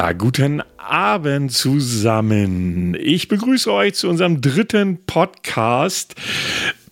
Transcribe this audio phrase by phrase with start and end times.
[0.00, 2.96] Ja, guten Abend zusammen.
[2.98, 6.14] Ich begrüße euch zu unserem dritten Podcast.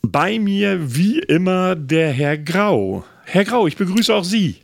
[0.02, 3.06] Bei mir wie immer der Herr Grau.
[3.24, 4.56] Herr Grau, ich begrüße auch Sie.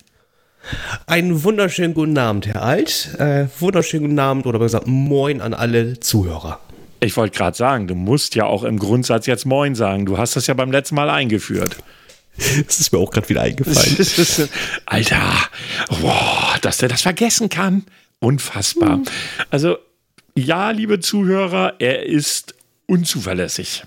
[1.06, 3.14] Einen wunderschönen guten Abend, Herr Alt.
[3.18, 6.60] Äh, wunderschönen guten Abend oder besser Moin an alle Zuhörer.
[7.00, 10.04] Ich wollte gerade sagen, du musst ja auch im Grundsatz jetzt Moin sagen.
[10.04, 11.78] Du hast das ja beim letzten Mal eingeführt.
[12.66, 13.96] Das ist mir auch gerade wieder eingefallen.
[14.86, 15.32] Alter,
[16.02, 17.84] boah, dass der das vergessen kann.
[18.20, 19.00] Unfassbar.
[19.50, 19.78] Also,
[20.36, 22.54] ja, liebe Zuhörer, er ist
[22.86, 23.84] unzuverlässig.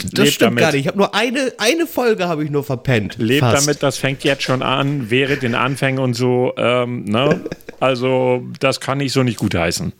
[0.00, 0.60] Das Lebt stimmt damit.
[0.60, 0.80] gar nicht.
[0.82, 3.16] Ich habe nur eine, eine Folge habe ich nur verpennt.
[3.18, 3.66] Lebt Fast.
[3.66, 6.54] damit, das fängt jetzt schon an, wäre den Anfängen und so.
[6.56, 7.44] Ähm, ne?
[7.80, 9.92] Also, das kann ich so nicht gutheißen.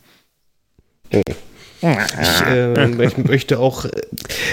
[1.11, 1.23] Ich,
[1.83, 3.87] äh, ich, möchte auch,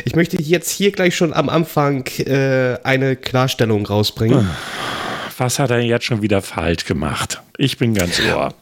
[0.03, 4.47] ich möchte jetzt hier gleich schon am Anfang äh, eine Klarstellung rausbringen.
[5.37, 7.41] Was hat er jetzt schon wieder falsch gemacht?
[7.57, 8.53] Ich bin ganz ohr.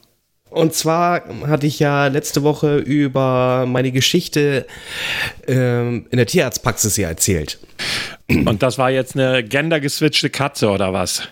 [0.49, 4.67] Und zwar hatte ich ja letzte Woche über meine Geschichte
[5.47, 7.59] ähm, in der Tierarztpraxis ja erzählt.
[8.29, 11.23] Und das war jetzt eine gendergeswitchte Katze oder was?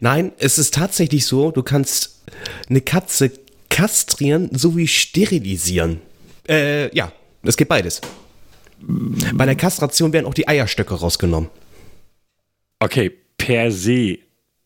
[0.00, 2.22] Nein, es ist tatsächlich so, du kannst
[2.68, 3.32] eine Katze
[3.68, 6.00] kastrieren sowie sterilisieren.
[6.48, 7.12] Äh, ja,
[7.42, 8.00] es geht beides.
[8.80, 11.50] Bei der Kastration werden auch die Eierstöcke rausgenommen.
[12.78, 14.18] Okay, per se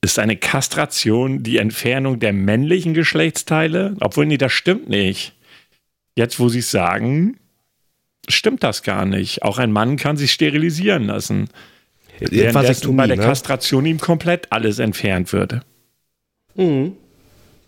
[0.05, 3.97] ist eine Kastration die Entfernung der männlichen Geschlechtsteile?
[4.00, 5.33] Obwohl, nee, das stimmt nicht.
[6.14, 7.38] Jetzt, wo Sie es sagen,
[8.28, 9.42] stimmt das gar nicht.
[9.42, 11.48] Auch ein Mann kann sich sterilisieren lassen.
[12.20, 13.22] Währenddessen bei der ne?
[13.24, 15.62] Kastration ihm komplett alles entfernt würde.
[16.55, 16.92] Mhm.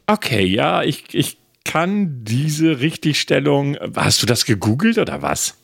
[0.07, 3.77] Okay, ja, ich, ich kann diese Richtigstellung.
[3.97, 5.57] Hast du das gegoogelt oder was?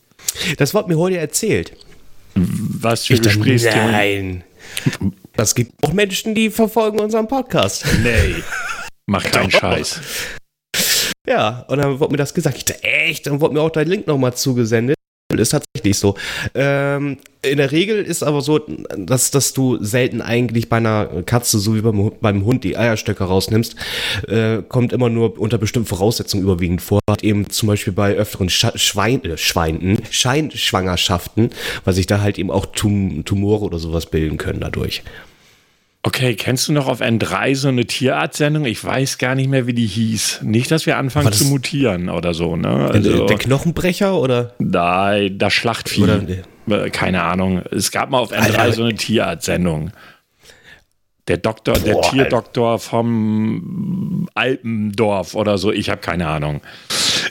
[0.56, 1.76] Das wird mir heute erzählt.
[2.34, 3.92] Was für Gesprächsthemen?
[3.92, 4.44] Nein.
[5.34, 7.86] Das gibt auch Menschen, die verfolgen unseren Podcast.
[8.02, 8.42] Nee.
[9.06, 10.00] Mach keinen Scheiß.
[11.26, 12.56] Ja, und dann wurde mir das gesagt.
[12.56, 13.26] Ich dachte, echt?
[13.26, 14.96] Dann wurde mir auch dein Link nochmal zugesendet.
[15.40, 16.14] Ist tatsächlich so.
[16.54, 18.60] Ähm, in der Regel ist aber so,
[18.96, 23.24] dass, dass du selten eigentlich bei einer Katze, so wie beim, beim Hund, die Eierstöcke
[23.24, 23.74] rausnimmst.
[24.28, 27.00] Äh, kommt immer nur unter bestimmten Voraussetzungen überwiegend vor.
[27.20, 31.50] Eben zum Beispiel bei öfteren Sch Schwein, äh, Schweinen, Scheinschwangerschaften,
[31.84, 35.02] weil sich da halt eben auch Tum Tumore oder sowas bilden können dadurch.
[36.04, 38.64] Okay, kennst du noch auf N3 so eine Tierarztsendung?
[38.64, 40.40] Ich weiß gar nicht mehr, wie die hieß.
[40.42, 42.90] Nicht, dass wir anfangen zu mutieren oder so, ne?
[42.92, 44.52] Also, der, Knochenbrecher oder?
[44.58, 46.02] Nein, das Schlachtvieh.
[46.02, 46.22] Oder,
[46.68, 47.62] äh, Keine Ahnung.
[47.70, 48.72] Es gab mal auf N3 Alter.
[48.72, 49.92] so eine Tierarztsendung.
[51.28, 56.62] Der Doktor, Boah, der Tierdoktor vom Alpendorf oder so, ich habe keine Ahnung.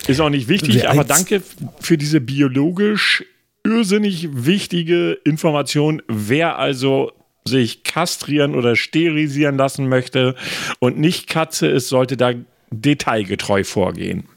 [0.07, 1.43] Ist auch nicht wichtig, aber danke
[1.81, 3.25] für diese biologisch
[3.65, 6.01] irrsinnig wichtige Information.
[6.07, 7.11] Wer also
[7.45, 10.35] sich kastrieren oder sterilisieren lassen möchte
[10.79, 12.33] und nicht Katze ist, sollte da
[12.69, 14.27] detailgetreu vorgehen.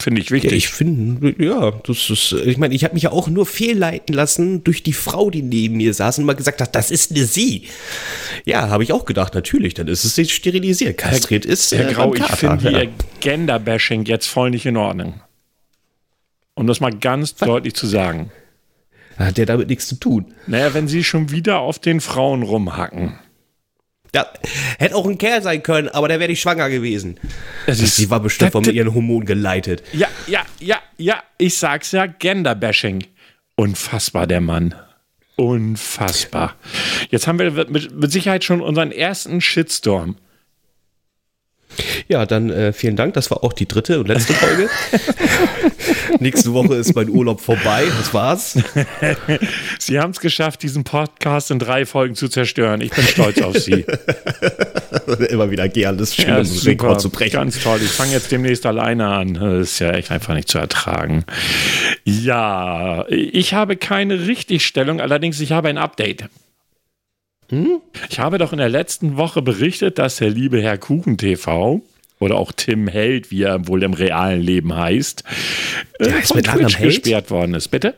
[0.00, 0.50] Finde ich wichtig.
[0.50, 4.14] Ja, ich finde, ja, das ist, ich meine, ich habe mich ja auch nur fehlleiten
[4.14, 7.26] lassen durch die Frau, die neben mir saß und mal gesagt hat, das ist eine
[7.26, 7.66] Sie.
[8.46, 10.96] Ja, habe ich auch gedacht, natürlich, dann ist es sich sterilisiert.
[10.96, 11.72] Kastriert ist.
[11.72, 12.80] Herr äh, Grau, ich finde ja.
[12.80, 12.88] Ihr
[13.20, 15.20] Gender-Bashing jetzt voll nicht in Ordnung.
[16.54, 17.46] Um das mal ganz Was?
[17.46, 18.32] deutlich zu sagen.
[19.26, 20.34] Hat ja damit nichts zu tun.
[20.46, 23.18] Naja, wenn sie schon wieder auf den Frauen rumhacken.
[24.14, 24.26] Ja,
[24.78, 27.20] hätte auch ein Kerl sein können, aber der wäre nicht schwanger gewesen.
[27.66, 29.84] Also sie war bestimmt von ihren Hormonen geleitet.
[29.92, 33.04] Ja, ja, ja, ja, ich sag's ja, Genderbashing.
[33.54, 34.74] Unfassbar, der Mann.
[35.36, 36.56] Unfassbar.
[37.10, 40.16] Jetzt haben wir mit, mit Sicherheit schon unseren ersten Shitstorm.
[42.08, 43.14] Ja, dann äh, vielen Dank.
[43.14, 44.68] Das war auch die dritte und letzte Folge.
[46.20, 47.84] Nächste Woche ist mein Urlaub vorbei.
[47.98, 48.58] Das war's.
[49.78, 52.80] Sie haben es geschafft, diesen Podcast in drei Folgen zu zerstören.
[52.80, 53.84] Ich bin stolz auf Sie.
[55.30, 57.32] Immer wieder gern, das ist schön, ja, super, Rekord zu brechen.
[57.32, 57.80] Ganz toll.
[57.82, 59.34] Ich fange jetzt demnächst alleine an.
[59.34, 61.24] Das ist ja echt einfach nicht zu ertragen.
[62.04, 66.24] Ja, ich habe keine Richtigstellung, allerdings ich habe ein Update.
[67.50, 67.80] Hm?
[68.08, 71.82] Ich habe doch in der letzten Woche berichtet, dass der liebe Herr Kuchen TV
[72.20, 75.24] oder auch Tim Held, wie er wohl im realen Leben heißt,
[75.98, 77.02] äh, der heißt mit Nachnamen Held?
[77.02, 77.68] gesperrt worden ist.
[77.68, 77.94] Bitte?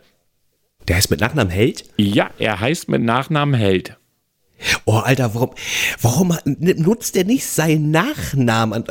[0.89, 1.85] Der heißt mit Nachnamen Held?
[1.97, 3.97] Ja, er heißt mit Nachnamen Held.
[4.85, 5.51] Oh, Alter, warum,
[6.01, 8.85] warum nutzt er nicht seinen Nachnamen,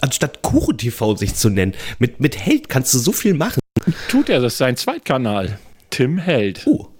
[0.00, 1.74] anstatt Kuchen TV sich zu nennen?
[1.98, 3.60] Mit, mit Held kannst du so viel machen.
[4.08, 5.58] Tut er, das ist sein Zweitkanal.
[5.90, 6.66] Tim Held.
[6.66, 6.93] Oh.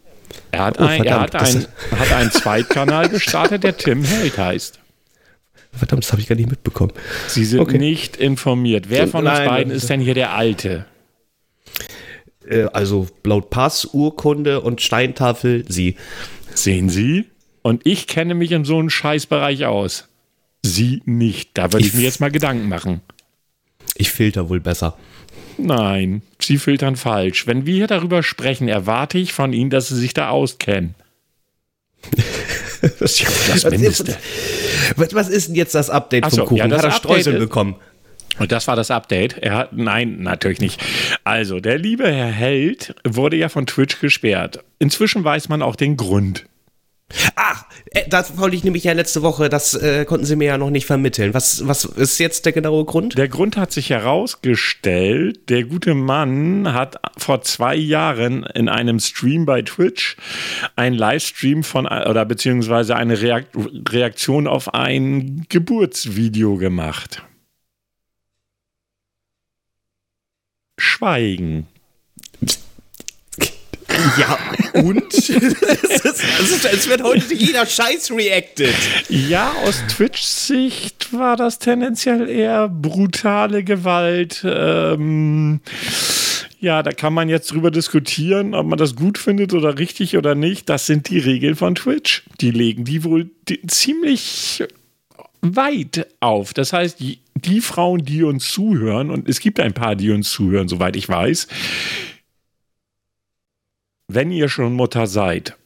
[0.53, 1.67] Er hat, oh, ein, er hat, ein,
[1.99, 4.79] hat einen Zweitkanal gestartet, der Tim Held heißt.
[5.73, 6.93] Verdammt, das habe ich gar nicht mitbekommen.
[7.27, 7.79] Sie sind okay.
[7.79, 8.91] nicht informiert.
[8.91, 10.87] Wer von Nein, uns beiden ist denn hier der Alte?
[12.49, 15.97] Äh, also laut Pass, Urkunde und Steintafel Sie.
[16.55, 17.27] Sehen Sie?
[17.63, 20.09] Und ich kenne mich in so einem Scheißbereich aus.
[20.63, 21.51] Sie nicht.
[21.55, 23.01] Da würde ich, ich mir jetzt mal Gedanken machen.
[23.95, 24.97] Ich filter wohl besser.
[25.57, 27.47] Nein, Sie filtern falsch.
[27.47, 30.95] Wenn wir hier darüber sprechen, erwarte ich von Ihnen, dass Sie sich da auskennen.
[32.81, 34.17] das ist ja das Mindeste.
[34.97, 36.71] Was, was ist denn jetzt das Update so, vom Kuchen?
[36.71, 37.77] Ja, Hat er Streusel bekommen?
[38.39, 39.39] Und das war das Update.
[39.39, 40.81] Er hat, nein, natürlich nicht.
[41.23, 44.65] Also, der liebe Herr Held wurde ja von Twitch gesperrt.
[44.81, 46.47] Inzwischen weiß man auch den Grund.
[47.37, 50.59] Ach, äh, das wollte ich nämlich ja letzte Woche, das äh, konnten Sie mir ja
[50.59, 51.35] noch nicht vermitteln.
[51.35, 53.17] Was, was ist jetzt der genaue Grund?
[53.19, 59.47] Der Grund hat sich herausgestellt, der gute Mann hat vor zwei Jahren in einem Stream
[59.47, 60.17] bei Twitch
[60.77, 67.23] ein Livestream von, oder beziehungsweise eine Reaktion auf ein Geburtsvideo gemacht.
[70.79, 71.69] Schweigen.
[74.19, 74.39] Ja,
[74.81, 75.13] und?
[75.15, 78.75] es, ist, es wird heute jeder Scheiß reacted.
[79.09, 84.45] Ja, aus Twitch-Sicht war das tendenziell eher brutale Gewalt.
[84.45, 85.61] Ähm,
[86.61, 90.35] ja, da kann man jetzt drüber diskutieren, ob man das gut findet oder richtig oder
[90.35, 90.69] nicht.
[90.69, 92.25] Das sind die Regeln von Twitch.
[92.41, 93.31] Die legen die wohl
[93.67, 94.65] ziemlich
[95.43, 96.55] weit auf.
[96.55, 100.31] Das heißt, die, die Frauen, die uns zuhören, und es gibt ein paar, die uns
[100.31, 101.49] zuhören, soweit ich weiß,
[104.09, 105.57] wenn ihr schon Mutter seid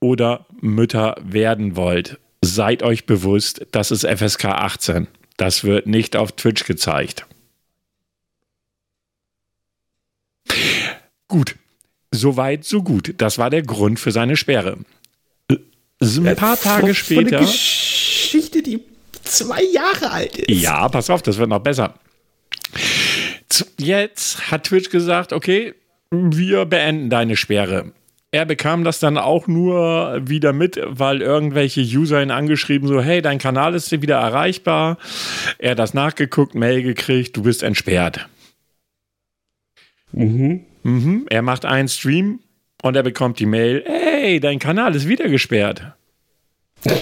[0.00, 5.06] oder Mütter werden wollt, seid euch bewusst, das ist FSK 18.
[5.36, 7.26] Das wird nicht auf Twitch gezeigt.
[11.26, 11.56] Gut,
[12.10, 13.14] soweit, so gut.
[13.18, 14.78] Das war der Grund für seine Sperre.
[16.00, 17.38] Ein paar Tage später.
[17.38, 18.84] Eine Geschichte, die
[19.22, 20.62] zwei Jahre alt ist.
[20.62, 21.94] Ja, pass auf, das wird noch besser.
[23.78, 25.74] Jetzt hat Twitch gesagt, okay,
[26.36, 27.92] wir beenden deine Sperre.
[28.30, 33.22] Er bekam das dann auch nur wieder mit, weil irgendwelche User ihn angeschrieben, so, hey,
[33.22, 34.98] dein Kanal ist wieder erreichbar.
[35.58, 38.28] Er hat das nachgeguckt, Mail gekriegt, du bist entsperrt.
[40.10, 40.64] Mhm.
[40.82, 41.26] Mhm.
[41.30, 42.40] Er macht einen Stream
[42.82, 45.92] und er bekommt die Mail, hey, dein Kanal ist wieder gesperrt.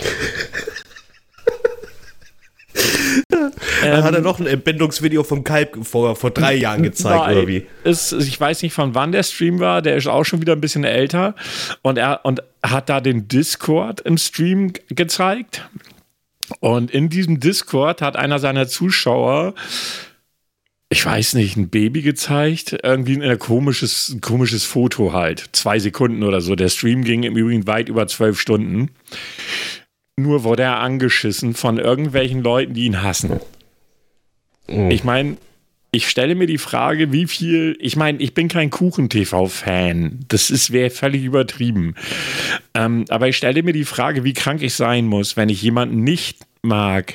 [3.99, 7.49] Ähm, hat er noch ein Entbindungsvideo vom Kalb vor, vor drei Jahren gezeigt, nein, oder
[7.49, 7.67] wie?
[7.85, 9.83] Ist, ich weiß nicht, von wann der Stream war.
[9.83, 11.35] Der ist auch schon wieder ein bisschen älter.
[11.83, 15.69] Und er und hat da den Discord im Stream gezeigt.
[16.61, 19.55] Und in diesem Discord hat einer seiner Zuschauer
[20.93, 25.49] ich weiß nicht, ein Baby gezeigt, irgendwie ein komisches, ein komisches Foto halt.
[25.53, 26.55] Zwei Sekunden oder so.
[26.55, 28.91] Der Stream ging im Übrigen weit über zwölf Stunden.
[30.17, 33.41] Nur wurde er angeschissen von irgendwelchen Leuten, die ihn hassen.
[34.69, 34.91] Mhm.
[34.91, 35.37] Ich meine,
[35.95, 40.21] ich stelle mir die Frage, wie viel, ich meine, ich bin kein Kuchen-TV-Fan.
[40.29, 41.95] Das wäre völlig übertrieben.
[42.73, 46.03] Ähm, aber ich stelle mir die Frage, wie krank ich sein muss, wenn ich jemanden
[46.03, 47.15] nicht mag,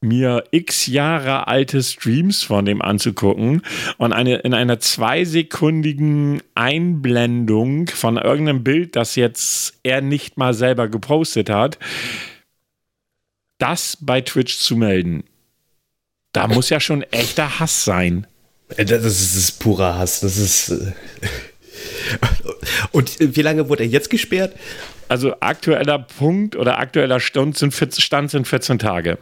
[0.00, 3.62] mir x Jahre alte Streams von dem anzugucken
[3.96, 10.88] und eine, in einer zweisekundigen Einblendung von irgendeinem Bild, das jetzt er nicht mal selber
[10.88, 11.78] gepostet hat,
[13.58, 15.22] das bei Twitch zu melden.
[16.32, 18.26] Da muss ja schon echter Hass sein.
[18.76, 20.20] Äh, das ist, das purer Hass.
[20.20, 20.70] Das ist.
[20.70, 20.92] Äh,
[22.92, 24.54] Und wie lange wurde er jetzt gesperrt?
[25.08, 29.18] Also aktueller Punkt oder aktueller Stand sind 14, Stand sind 14 Tage.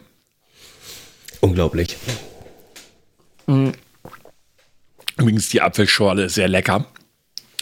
[1.41, 1.97] Unglaublich.
[5.19, 6.87] Übrigens, die Apfelschorle ist sehr lecker.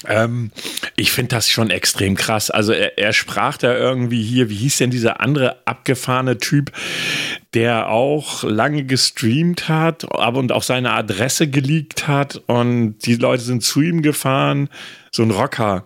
[0.08, 0.50] Ähm,
[0.96, 2.50] ich finde das schon extrem krass.
[2.50, 6.72] Also er, er, sprach da irgendwie hier, wie hieß denn dieser andere abgefahrene Typ,
[7.54, 13.42] der auch lange gestreamt hat, aber und auch seine Adresse geleakt hat und die Leute
[13.42, 14.68] sind zu ihm gefahren.
[15.10, 15.84] So ein Rocker.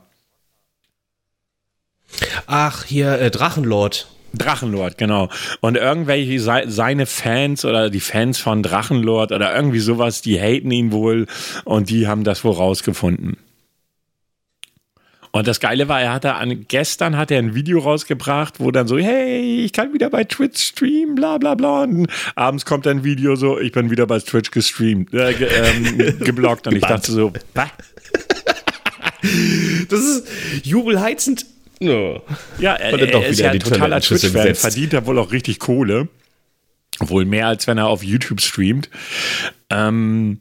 [2.46, 4.08] Ach, hier äh, Drachenlord.
[4.34, 5.30] Drachenlord, genau.
[5.60, 10.92] Und irgendwelche seine Fans oder die Fans von Drachenlord oder irgendwie sowas, die haten ihn
[10.92, 11.26] wohl
[11.64, 13.38] und die haben das wohl rausgefunden.
[15.38, 18.88] Und das Geile war, er hatte an, gestern hat er ein Video rausgebracht, wo dann
[18.88, 21.84] so, hey, ich kann wieder bei Twitch streamen, bla bla bla.
[21.84, 26.18] Und abends kommt ein Video so, ich bin wieder bei Twitch gestreamt, äh, ge, ähm,
[26.24, 26.66] geblockt.
[26.66, 27.70] Und ich dachte so, bah.
[29.88, 30.26] Das ist
[30.64, 31.46] jubelheizend.
[31.78, 32.20] No.
[32.58, 36.08] Ja, er, er ist ja ein totaler Twitch-Fan, verdient er wohl auch richtig Kohle.
[36.98, 38.90] Wohl mehr, als wenn er auf YouTube streamt.
[39.70, 40.40] Ähm,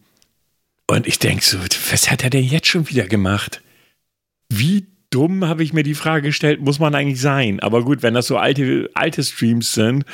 [0.87, 1.59] und ich denke so,
[1.91, 3.61] was hat er denn jetzt schon wieder gemacht?
[4.49, 7.59] Wie dumm habe ich mir die Frage gestellt, muss man eigentlich sein?
[7.59, 10.05] Aber gut, wenn das so alte, alte Streams sind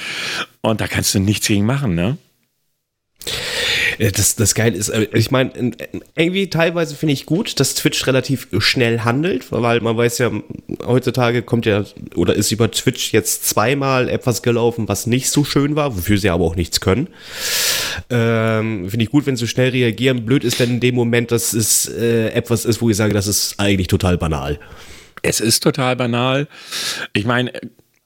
[0.62, 2.18] und da kannst du nichts gegen machen, ne?
[3.98, 5.72] Äh, das, das Geile ist, äh, ich meine,
[6.16, 10.32] irgendwie teilweise finde ich gut, dass Twitch relativ schnell handelt, weil man weiß ja,
[10.86, 11.86] heutzutage kommt ja,
[12.16, 16.30] oder ist über Twitch jetzt zweimal etwas gelaufen, was nicht so schön war, wofür sie
[16.30, 17.08] aber auch nichts können.
[18.10, 20.26] Ähm, finde ich gut, wenn sie schnell reagieren.
[20.26, 23.28] Blöd ist denn in dem Moment, dass es äh, etwas ist, wo ich sage, das
[23.28, 24.60] ist eigentlich total banal.
[25.22, 26.48] Es ist total banal.
[27.14, 27.54] Ich meine,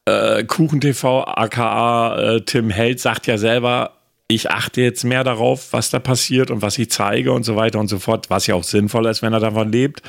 [0.05, 3.96] äh, KuchenTV, aka äh, Tim Held, sagt ja selber,
[4.27, 7.79] ich achte jetzt mehr darauf, was da passiert und was ich zeige und so weiter
[7.79, 10.01] und so fort, was ja auch sinnvoll ist, wenn er davon lebt.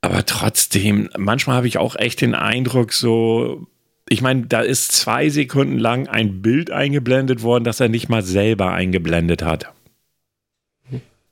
[0.00, 3.66] Aber trotzdem, manchmal habe ich auch echt den Eindruck, so,
[4.08, 8.22] ich meine, da ist zwei Sekunden lang ein Bild eingeblendet worden, das er nicht mal
[8.22, 9.72] selber eingeblendet hat.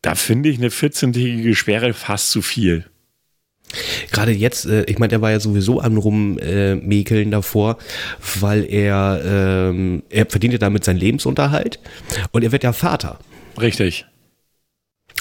[0.00, 2.86] Da finde ich eine 14-tägige Sperre fast zu viel.
[4.10, 7.78] Gerade jetzt, äh, ich meine, der war ja sowieso am Rummäkeln äh, davor,
[8.40, 11.78] weil er, ähm, er verdient ja damit seinen Lebensunterhalt
[12.32, 13.18] und er wird ja Vater.
[13.60, 14.06] Richtig.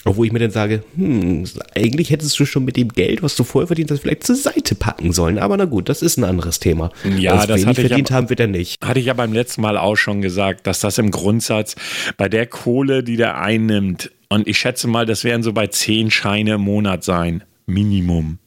[0.03, 1.43] Obwohl ich mir dann sage, hm,
[1.75, 4.73] eigentlich hättest du schon mit dem Geld, was du vorher verdient hast, vielleicht zur Seite
[4.73, 5.37] packen sollen.
[5.37, 6.91] Aber na gut, das ist ein anderes Thema.
[7.19, 8.83] Ja, das, das hatte verdient ich haben, wird er nicht.
[8.83, 11.75] Hatte ich ja beim letzten Mal auch schon gesagt, dass das im Grundsatz
[12.17, 16.09] bei der Kohle, die der einnimmt, und ich schätze mal, das werden so bei zehn
[16.09, 17.43] Scheine im Monat sein.
[17.65, 18.39] Minimum.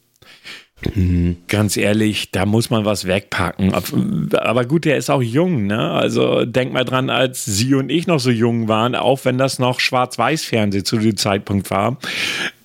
[0.93, 1.37] Mhm.
[1.47, 3.73] Ganz ehrlich, da muss man was wegpacken.
[3.73, 5.91] Aber gut, der ist auch jung, ne?
[5.91, 9.57] Also denk mal dran, als Sie und ich noch so jung waren, auch wenn das
[9.57, 11.97] noch Schwarz-Weiß-Fernsehen zu dem Zeitpunkt war.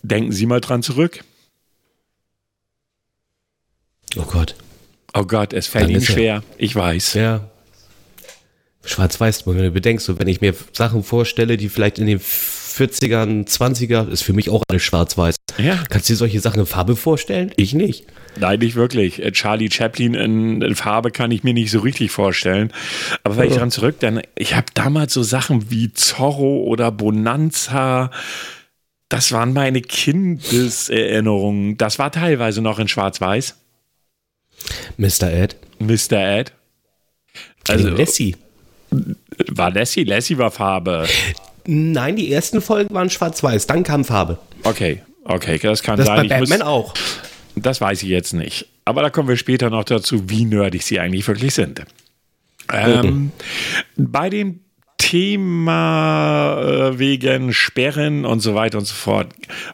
[0.03, 1.23] Denken Sie mal dran zurück.
[4.17, 4.57] Oh Gott.
[5.15, 6.43] Oh Gott, es fällt Ihnen schwer.
[6.59, 7.15] Ich weiß.
[7.15, 7.49] Ja.
[8.85, 13.47] Schwarz-Weiß, wenn du bedenkst, so, wenn ich mir Sachen vorstelle, die vielleicht in den 40ern,
[13.47, 15.37] 20er, ist für mich auch alles schwarz-weiß.
[15.63, 15.83] Ja.
[15.89, 17.53] Kannst du dir solche Sachen in Farbe vorstellen?
[17.57, 18.07] Ich nicht.
[18.39, 19.23] Nein, nicht wirklich.
[19.23, 22.73] Äh, Charlie Chaplin in, in Farbe kann ich mir nicht so richtig vorstellen.
[23.25, 23.51] Aber wenn oh.
[23.51, 28.11] ich dran zurück, dann, ich habe damals so Sachen wie Zorro oder Bonanza.
[29.09, 31.77] Das waren meine Kindeserinnerungen.
[31.77, 33.57] Das war teilweise noch in Schwarz-Weiß.
[34.97, 35.33] Mr.
[35.33, 35.57] Ed.
[35.79, 36.39] Mr.
[36.39, 36.53] Ed.
[37.69, 38.37] Also, Lassie.
[39.49, 40.05] War Lassie?
[40.05, 41.07] Lassie war Farbe.
[41.67, 44.39] Nein, die ersten Folgen waren schwarz-weiß, dann kam Farbe.
[44.65, 46.29] Okay, okay, das kann das sein.
[46.29, 46.95] Bei Batman muss, auch.
[47.57, 48.67] Das weiß ich jetzt nicht.
[48.85, 51.83] Aber da kommen wir später noch dazu, wie nerdig sie eigentlich wirklich sind.
[52.73, 53.33] Ähm,
[53.97, 54.61] Bei den
[55.01, 59.29] Thema äh, wegen Sperren und so weiter und so fort.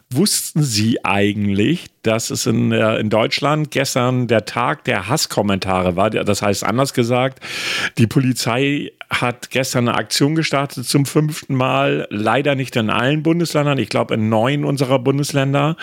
[0.09, 6.09] Wussten Sie eigentlich, dass es in, äh, in Deutschland gestern der Tag der Hasskommentare war?
[6.09, 7.41] Das heißt, anders gesagt,
[7.97, 13.79] die Polizei hat gestern eine Aktion gestartet zum fünften Mal, leider nicht in allen Bundesländern,
[13.79, 15.75] ich glaube in neun unserer Bundesländer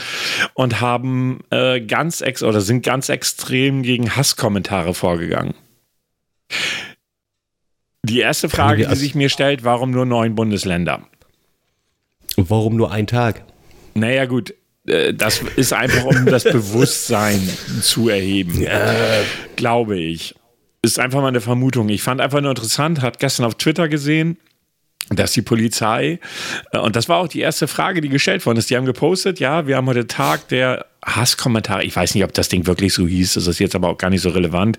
[0.55, 5.55] und haben äh, ganz ex oder sind ganz extrem gegen Hasskommentare vorgegangen.
[8.05, 11.07] Die erste Frage, die sich mir stellt, warum nur neun Bundesländer?
[12.37, 13.45] Warum nur ein Tag?
[13.95, 14.55] Naja, gut,
[14.87, 17.41] äh, das ist einfach, um das Bewusstsein
[17.81, 18.61] zu erheben.
[18.61, 18.95] Ja.
[19.57, 20.35] Glaube ich.
[20.83, 21.89] Ist einfach mal eine Vermutung.
[21.89, 24.37] Ich fand einfach nur interessant, hat gestern auf Twitter gesehen,
[25.11, 26.19] dass die Polizei,
[26.73, 29.41] äh, und das war auch die erste Frage, die gestellt worden ist, die haben gepostet,
[29.41, 33.07] ja, wir haben heute Tag der Hasskommentare, ich weiß nicht, ob das Ding wirklich so
[33.07, 34.79] hieß, das ist jetzt aber auch gar nicht so relevant,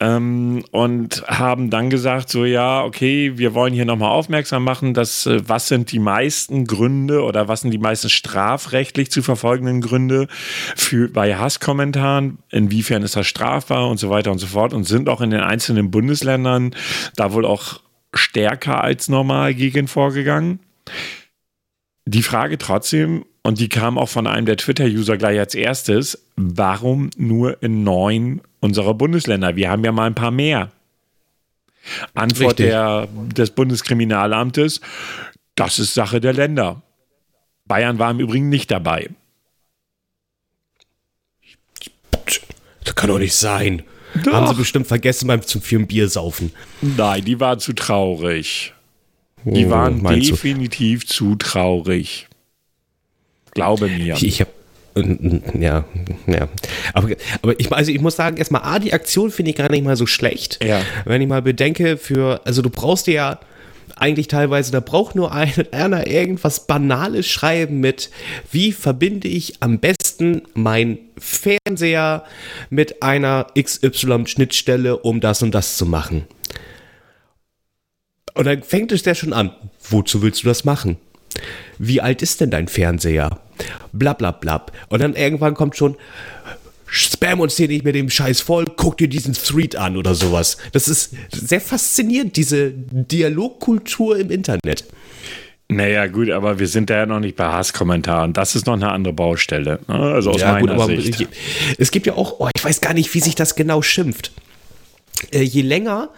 [0.00, 5.26] ähm, und haben dann gesagt, so ja, okay, wir wollen hier nochmal aufmerksam machen, dass
[5.26, 10.28] äh, was sind die meisten Gründe oder was sind die meisten strafrechtlich zu verfolgenden Gründe
[10.76, 14.72] für, bei Hasskommentaren, inwiefern ist das strafbar und so weiter und so fort?
[14.72, 16.74] Und sind auch in den einzelnen Bundesländern
[17.16, 17.80] da wohl auch
[18.18, 20.60] stärker als normal gegen vorgegangen.
[22.06, 27.10] Die Frage trotzdem, und die kam auch von einem der Twitter-User gleich als erstes, warum
[27.16, 29.56] nur in neun unserer Bundesländer?
[29.56, 30.72] Wir haben ja mal ein paar mehr.
[32.14, 34.80] Antwort der, des Bundeskriminalamtes,
[35.54, 36.82] das ist Sache der Länder.
[37.66, 39.10] Bayern war im Übrigen nicht dabei.
[42.84, 43.82] Das kann doch nicht sein.
[44.22, 44.32] Doch.
[44.32, 46.52] Haben sie bestimmt vergessen beim zum vielen Bier saufen.
[46.80, 48.72] Nein, die waren zu traurig.
[49.44, 51.12] Die oh, waren definitiv du?
[51.12, 52.28] zu traurig.
[53.52, 54.14] Glaube mir.
[54.14, 54.50] Ich, ich habe
[55.58, 55.84] ja,
[56.28, 56.48] ja.
[56.92, 57.08] Aber,
[57.42, 59.96] aber ich, also ich muss sagen, erstmal, A, die Aktion finde ich gar nicht mal
[59.96, 60.64] so schlecht.
[60.64, 60.82] Ja.
[61.04, 63.40] Wenn ich mal bedenke, für, also du brauchst dir ja
[63.96, 65.32] eigentlich teilweise, da braucht nur
[65.72, 68.10] einer irgendwas Banales schreiben mit,
[68.52, 70.03] wie verbinde ich am besten
[70.54, 72.24] mein Fernseher
[72.70, 76.24] mit einer XY-Schnittstelle, um das und das zu machen.
[78.34, 79.52] Und dann fängt es ja schon an.
[79.88, 80.96] Wozu willst du das machen?
[81.78, 83.40] Wie alt ist denn dein Fernseher?
[83.92, 84.58] Blablabla.
[84.58, 84.78] Bla, bla.
[84.88, 85.96] Und dann irgendwann kommt schon,
[86.86, 90.58] spam uns hier nicht mit dem Scheiß voll, guck dir diesen Thread an oder sowas.
[90.72, 94.84] Das ist sehr faszinierend, diese Dialogkultur im Internet.
[95.68, 98.32] Naja, gut, aber wir sind da ja noch nicht bei Hasskommentaren.
[98.34, 99.80] Das ist noch eine andere Baustelle.
[99.88, 99.94] Ne?
[99.94, 101.26] Also aus ja, meiner gut, Sicht.
[101.78, 104.30] Es gibt ja auch, oh, ich weiß gar nicht, wie sich das genau schimpft.
[105.32, 106.10] Äh, je länger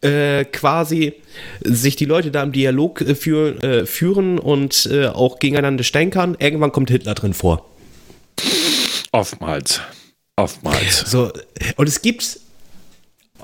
[0.00, 1.14] äh, quasi
[1.60, 6.36] sich die Leute da im Dialog äh, für, äh, führen und äh, auch gegeneinander stänkern,
[6.38, 7.70] irgendwann kommt Hitler drin vor.
[9.12, 9.80] Oftmals.
[10.36, 11.04] Oftmals.
[11.10, 11.30] So,
[11.76, 12.40] und es gibt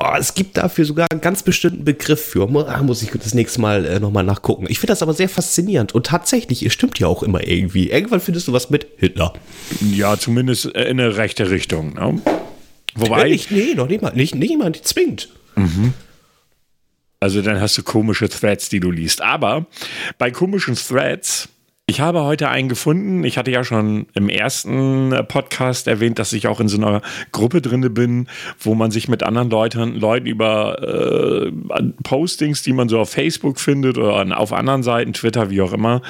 [0.00, 2.49] Oh, es gibt dafür sogar einen ganz bestimmten Begriff für.
[2.69, 4.67] Ah, muss ich das nächste Mal äh, nochmal nachgucken.
[4.69, 5.93] Ich finde das aber sehr faszinierend.
[5.93, 7.90] Und tatsächlich, es stimmt ja auch immer irgendwie.
[7.90, 9.33] Irgendwann findest du was mit Hitler.
[9.81, 11.95] Ja, zumindest in eine rechte Richtung.
[11.95, 12.23] Ne?
[12.95, 13.26] Wobei.
[13.26, 14.12] Äh, nicht, nee, noch mal.
[14.14, 15.31] Nicht, nicht jemand zwingt.
[15.57, 15.95] Mhm.
[17.19, 19.21] Also dann hast du komische Threads, die du liest.
[19.21, 19.67] Aber
[20.19, 21.49] bei komischen Threads
[21.88, 23.25] ich habe heute einen gefunden.
[23.25, 27.00] Ich hatte ja schon im ersten Podcast erwähnt, dass ich auch in so einer
[27.33, 28.28] Gruppe drin bin,
[28.61, 31.50] wo man sich mit anderen Leuten, Leuten über äh,
[32.02, 36.02] Postings, die man so auf Facebook findet oder auf anderen Seiten, Twitter, wie auch immer,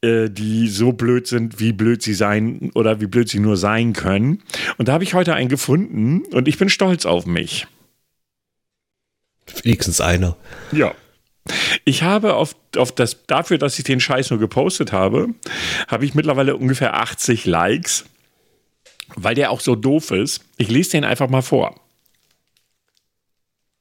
[0.00, 3.92] äh, die so blöd sind, wie blöd sie sein oder wie blöd sie nur sein
[3.92, 4.42] können.
[4.78, 7.66] Und da habe ich heute einen gefunden und ich bin stolz auf mich.
[9.62, 10.38] Wenigstens einer.
[10.72, 10.94] Ja.
[11.84, 15.28] Ich habe auf, auf das, dafür, dass ich den Scheiß nur gepostet habe,
[15.88, 18.04] habe ich mittlerweile ungefähr 80 Likes,
[19.16, 20.44] weil der auch so doof ist.
[20.56, 21.80] Ich lese den einfach mal vor.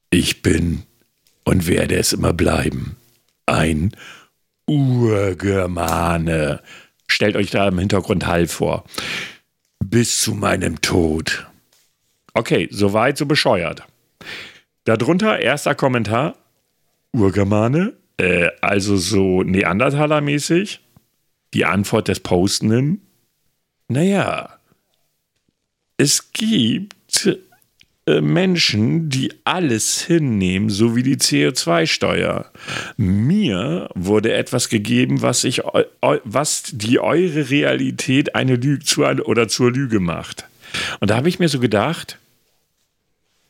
[0.09, 0.83] Ich bin
[1.43, 2.97] und werde es immer bleiben.
[3.45, 3.95] Ein
[4.67, 6.61] Urgermane.
[7.07, 8.85] Stellt euch da im Hintergrund Hall vor.
[9.83, 11.47] Bis zu meinem Tod.
[12.33, 13.83] Okay, soweit, so bescheuert.
[14.85, 16.35] Darunter erster Kommentar.
[17.13, 20.79] Urgermane, äh, also so Neandertaler-mäßig.
[21.53, 23.01] Die Antwort des Postenden,
[23.89, 24.57] naja,
[25.97, 27.37] es gibt
[28.07, 32.51] äh, Menschen, die alles hinnehmen, so wie die CO2-Steuer.
[32.97, 35.61] Mir wurde etwas gegeben, was, ich,
[36.01, 40.45] was die eure Realität eine Lüge zu, oder zur Lüge macht.
[40.99, 42.17] Und da habe ich mir so gedacht,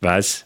[0.02, 0.46] was?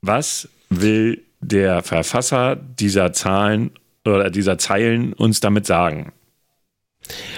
[0.00, 0.48] Was
[0.80, 3.72] will der Verfasser dieser Zahlen
[4.04, 6.12] oder dieser Zeilen uns damit sagen?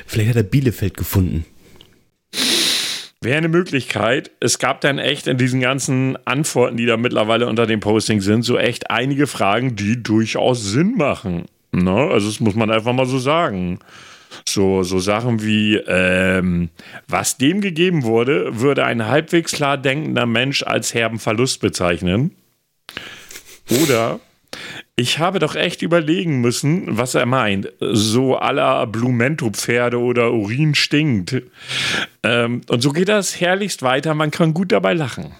[0.06, 1.44] Vielleicht hat er Bielefeld gefunden.
[3.20, 4.30] Wäre eine Möglichkeit.
[4.40, 8.42] Es gab dann echt in diesen ganzen Antworten, die da mittlerweile unter dem Posting sind,
[8.42, 11.46] so echt einige Fragen, die durchaus Sinn machen.
[11.72, 11.90] Ne?
[11.90, 13.78] Also das muss man einfach mal so sagen.
[14.46, 16.68] So, so Sachen wie, ähm,
[17.08, 22.32] was dem gegeben wurde, würde ein halbwegs klar denkender Mensch als herben Verlust bezeichnen.
[23.70, 24.20] Oder
[24.96, 27.72] ich habe doch echt überlegen müssen, was er meint.
[27.80, 31.42] So aller Blumento-Pferde oder Urin stinkt.
[32.22, 34.14] Ähm, und so geht das herrlichst weiter.
[34.14, 35.34] Man kann gut dabei lachen.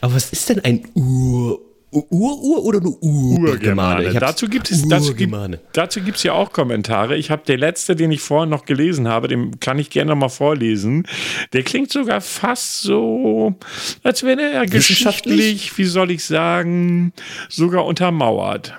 [0.00, 1.60] Aber was ist denn ein Ur
[1.94, 4.12] Ur-Ur oder nur Urgermane?
[4.14, 5.34] Dazu gibt es dazu gibt,
[5.72, 7.16] dazu gibt's ja auch Kommentare.
[7.16, 10.28] Ich habe der letzte, den ich vorhin noch gelesen habe, den kann ich gerne mal
[10.28, 11.06] vorlesen.
[11.52, 13.54] Der klingt sogar fast so,
[14.02, 17.12] als wäre er geschichtlich, wie soll ich sagen,
[17.48, 18.74] sogar untermauert.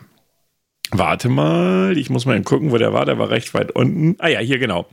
[0.91, 3.05] Warte mal, ich muss mal gucken, wo der war.
[3.05, 4.15] Der war recht weit unten.
[4.19, 4.87] Ah ja, hier genau.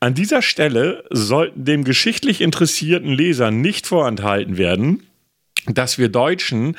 [0.00, 5.02] An dieser Stelle sollten dem geschichtlich interessierten Leser nicht vorenthalten werden,
[5.66, 6.76] dass wir Deutschen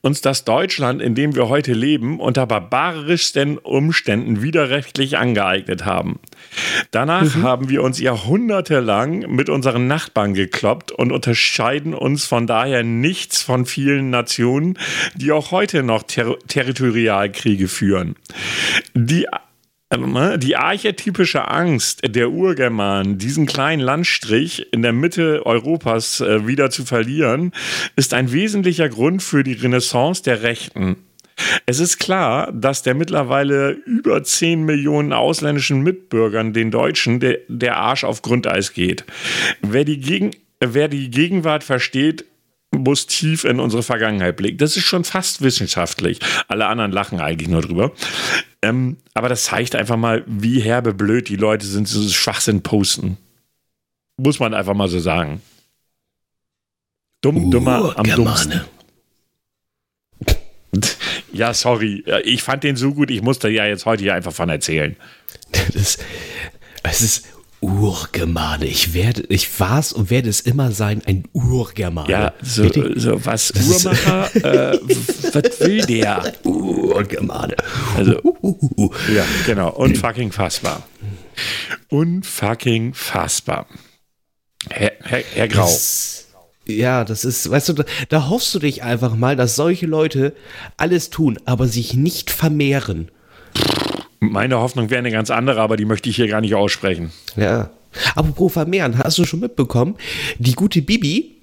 [0.00, 6.18] uns das Deutschland, in dem wir heute leben, unter barbarischsten Umständen widerrechtlich angeeignet haben.
[6.90, 7.42] Danach mhm.
[7.42, 13.66] haben wir uns jahrhundertelang mit unseren Nachbarn gekloppt und unterscheiden uns von daher nichts von
[13.66, 14.78] vielen Nationen,
[15.14, 18.16] die auch heute noch ter Territorialkriege führen.
[18.94, 19.26] Die
[19.92, 26.84] die archetypische Angst der Urgermanen, diesen kleinen Landstrich in der Mitte Europas äh, wieder zu
[26.84, 27.52] verlieren,
[27.96, 30.96] ist ein wesentlicher Grund für die Renaissance der Rechten.
[31.66, 37.76] Es ist klar, dass der mittlerweile über 10 Millionen ausländischen Mitbürgern, den Deutschen, der, der
[37.76, 39.04] Arsch auf Grundeis geht.
[39.60, 42.24] Wer die, Gegen, wer die Gegenwart versteht,
[42.70, 44.58] muss tief in unsere Vergangenheit blicken.
[44.58, 46.18] Das ist schon fast wissenschaftlich.
[46.48, 47.92] Alle anderen lachen eigentlich nur drüber.
[48.62, 53.18] Ähm, aber das zeigt einfach mal, wie herbe blöd die Leute sind, so Schwachsinn posten.
[54.16, 55.42] Muss man einfach mal so sagen.
[57.22, 58.24] Dumm, uh, dummer am Germane.
[58.24, 58.60] dummsten.
[61.34, 62.04] Ja, sorry.
[62.24, 64.96] Ich fand den so gut, ich musste ja jetzt heute hier einfach von erzählen.
[65.72, 65.98] Das,
[66.82, 67.31] es ist
[67.62, 68.66] Urgermane.
[68.66, 72.10] Ich werde, ich war's und werde es immer sein, ein Urgermane.
[72.10, 74.78] Ja, so, so was das Uhrmacher, äh,
[75.32, 76.32] was will der?
[76.44, 77.56] Urgermane.
[77.96, 78.20] Also,
[79.14, 79.70] ja, genau.
[79.70, 80.82] Unfucking fassbar.
[81.88, 83.66] Unfucking fassbar.
[84.68, 85.62] Herr, Herr, Herr Grau.
[85.62, 86.26] Das,
[86.66, 90.34] Ja, das ist, weißt du, da, da hoffst du dich einfach mal, dass solche Leute
[90.76, 93.10] alles tun, aber sich nicht vermehren.
[94.22, 97.10] Meine Hoffnung wäre eine ganz andere, aber die möchte ich hier gar nicht aussprechen.
[97.36, 97.70] Ja.
[98.14, 99.96] Apropos vermehren, hast du schon mitbekommen,
[100.38, 101.42] die gute Bibi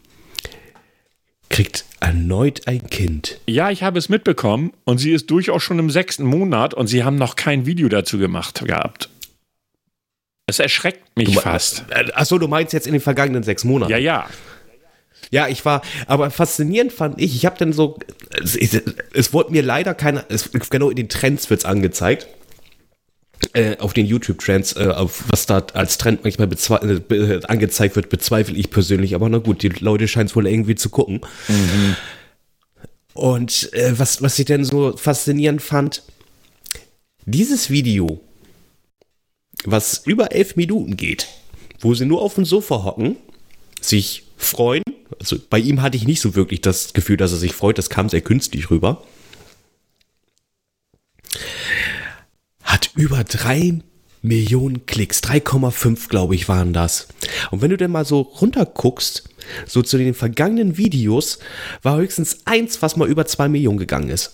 [1.49, 3.41] kriegt erneut ein Kind.
[3.47, 7.03] Ja, ich habe es mitbekommen und sie ist durchaus schon im sechsten Monat und sie
[7.03, 9.09] haben noch kein Video dazu gemacht gehabt.
[10.47, 11.83] Es erschreckt mich du, fast.
[12.13, 13.91] Achso, du meinst jetzt in den vergangenen sechs Monaten?
[13.91, 14.27] Ja, ja.
[15.31, 17.99] Ja, ich war, aber faszinierend fand ich, ich habe dann so,
[18.41, 18.81] es, es,
[19.13, 22.27] es wurde mir leider keiner, es, genau in den Trends wird es angezeigt.
[23.53, 24.93] Äh, auf den YouTube-Trends, äh,
[25.29, 29.15] was da als Trend manchmal äh, angezeigt wird, bezweifle ich persönlich.
[29.15, 31.21] Aber na gut, die Leute scheinen es wohl irgendwie zu gucken.
[31.47, 31.95] Mhm.
[33.13, 36.03] Und äh, was, was ich denn so faszinierend fand,
[37.25, 38.21] dieses Video,
[39.63, 41.27] was über elf Minuten geht,
[41.79, 43.15] wo sie nur auf dem Sofa hocken,
[43.81, 44.83] sich freuen.
[45.19, 47.77] Also bei ihm hatte ich nicht so wirklich das Gefühl, dass er sich freut.
[47.77, 49.03] Das kam sehr künstlich rüber.
[52.99, 53.79] Über drei
[54.21, 57.07] Millionen Klicks, 3,5 glaube ich waren das.
[57.49, 59.23] Und wenn du denn mal so runterguckst,
[59.65, 61.39] so zu den vergangenen Videos,
[61.81, 64.33] war höchstens eins, was mal über zwei Millionen gegangen ist.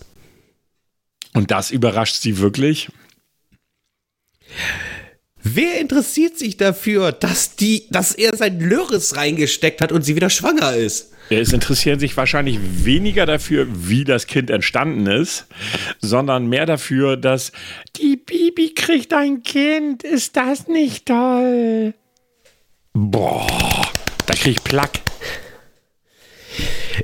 [1.35, 2.89] Und das überrascht sie wirklich?
[5.43, 10.31] Wer interessiert sich dafür, dass, die, dass er sein Lörres reingesteckt hat und sie wieder
[10.31, 11.11] schwanger ist?
[11.29, 15.47] Es interessieren sich wahrscheinlich weniger dafür, wie das Kind entstanden ist,
[15.99, 17.51] sondern mehr dafür, dass
[17.95, 20.03] die Bibi kriegt ein Kind.
[20.03, 21.93] Ist das nicht toll?
[22.93, 23.91] Boah,
[24.27, 25.01] da krieg ich Plack.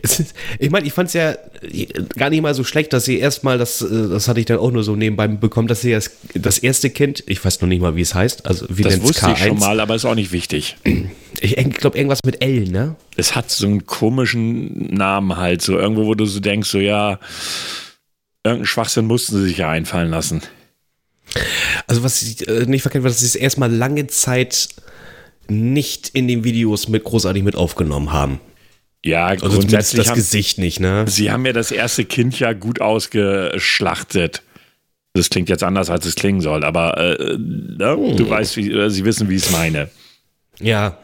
[0.04, 1.36] Ist, ich meine, ich fand es ja
[2.16, 4.72] gar nicht mal so schlecht, dass sie erstmal, das, äh, das hatte ich dann auch
[4.72, 7.96] nur so nebenbei bekommen, dass sie das, das erste Kind, ich weiß noch nicht mal,
[7.96, 9.34] wie es heißt, also wie Das wusste K1.
[9.34, 10.78] ich schon mal, aber ist auch nicht wichtig.
[11.44, 12.96] Ich glaube, irgendwas mit L, ne?
[13.16, 17.20] Es hat so einen komischen Namen halt, so irgendwo, wo du so denkst, so ja,
[18.44, 20.42] irgendeinen Schwachsinn mussten sie sich ja einfallen lassen.
[21.88, 24.70] Also, was ich äh, nicht verkennt, war, dass sie es erstmal lange Zeit
[25.48, 28.40] nicht in den Videos mit großartig mit aufgenommen haben.
[29.04, 31.06] Ja, also grundsätzlich das haben, Gesicht nicht, ne?
[31.08, 34.44] Sie haben ja das erste Kind ja gut ausgeschlachtet.
[35.14, 37.98] Das klingt jetzt anders, als es klingen soll, aber äh, ne?
[37.98, 38.18] hm.
[38.18, 39.90] du weißt, wie, Sie wissen, wie ich es meine.
[40.60, 41.00] Ja.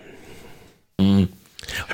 [0.99, 1.29] Hm.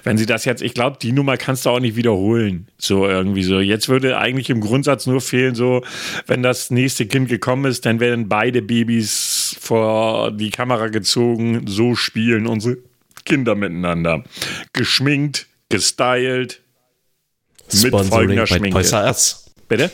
[0.03, 2.67] Wenn sie das jetzt, ich glaube, die Nummer kannst du auch nicht wiederholen.
[2.77, 3.59] So irgendwie so.
[3.59, 5.83] Jetzt würde eigentlich im Grundsatz nur fehlen, so,
[6.27, 11.95] wenn das nächste Kind gekommen ist, dann werden beide Babys vor die Kamera gezogen, so
[11.95, 12.77] spielen unsere
[13.25, 14.23] Kinder miteinander.
[14.73, 16.61] Geschminkt, gestylt,
[17.81, 18.77] mit folgender bei Schminke.
[18.77, 19.45] Toys R Us.
[19.67, 19.91] Bitte?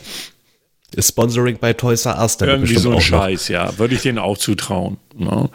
[0.98, 2.36] Sponsoring bei Toys R Us.
[2.40, 3.54] Irgendwie so ein Scheiß, noch.
[3.54, 3.78] ja.
[3.78, 4.98] Würde ich denen auch zutrauen.
[5.16, 5.48] Ne?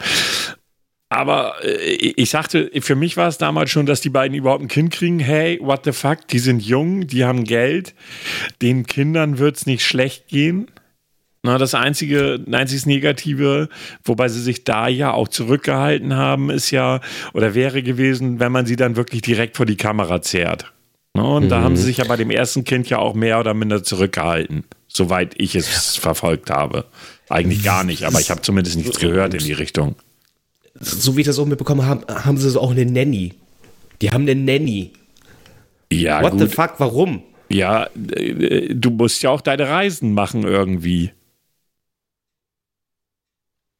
[1.08, 4.68] Aber äh, ich sagte, für mich war es damals schon, dass die beiden überhaupt ein
[4.68, 5.18] Kind kriegen.
[5.18, 6.26] Hey, what the fuck?
[6.28, 7.94] Die sind jung, die haben Geld.
[8.62, 10.68] Den Kindern wird es nicht schlecht gehen.
[11.42, 13.68] Na, das einzige, einzig Negative,
[14.02, 17.00] wobei sie sich da ja auch zurückgehalten haben, ist ja
[17.34, 20.72] oder wäre gewesen, wenn man sie dann wirklich direkt vor die Kamera zerrt.
[21.14, 21.48] Na, und mhm.
[21.48, 24.64] da haben sie sich ja bei dem ersten Kind ja auch mehr oder minder zurückgehalten,
[24.88, 26.86] soweit ich es verfolgt habe.
[27.28, 29.94] Eigentlich gar nicht, aber ich habe zumindest nichts gehört in die Richtung.
[30.80, 33.34] So wie ich das auch mitbekommen habe, haben sie auch eine Nanny.
[34.02, 34.92] Die haben eine Nanny.
[35.92, 36.40] Ja, What gut.
[36.40, 37.22] the fuck, warum?
[37.48, 41.12] Ja, äh, du musst ja auch deine Reisen machen irgendwie.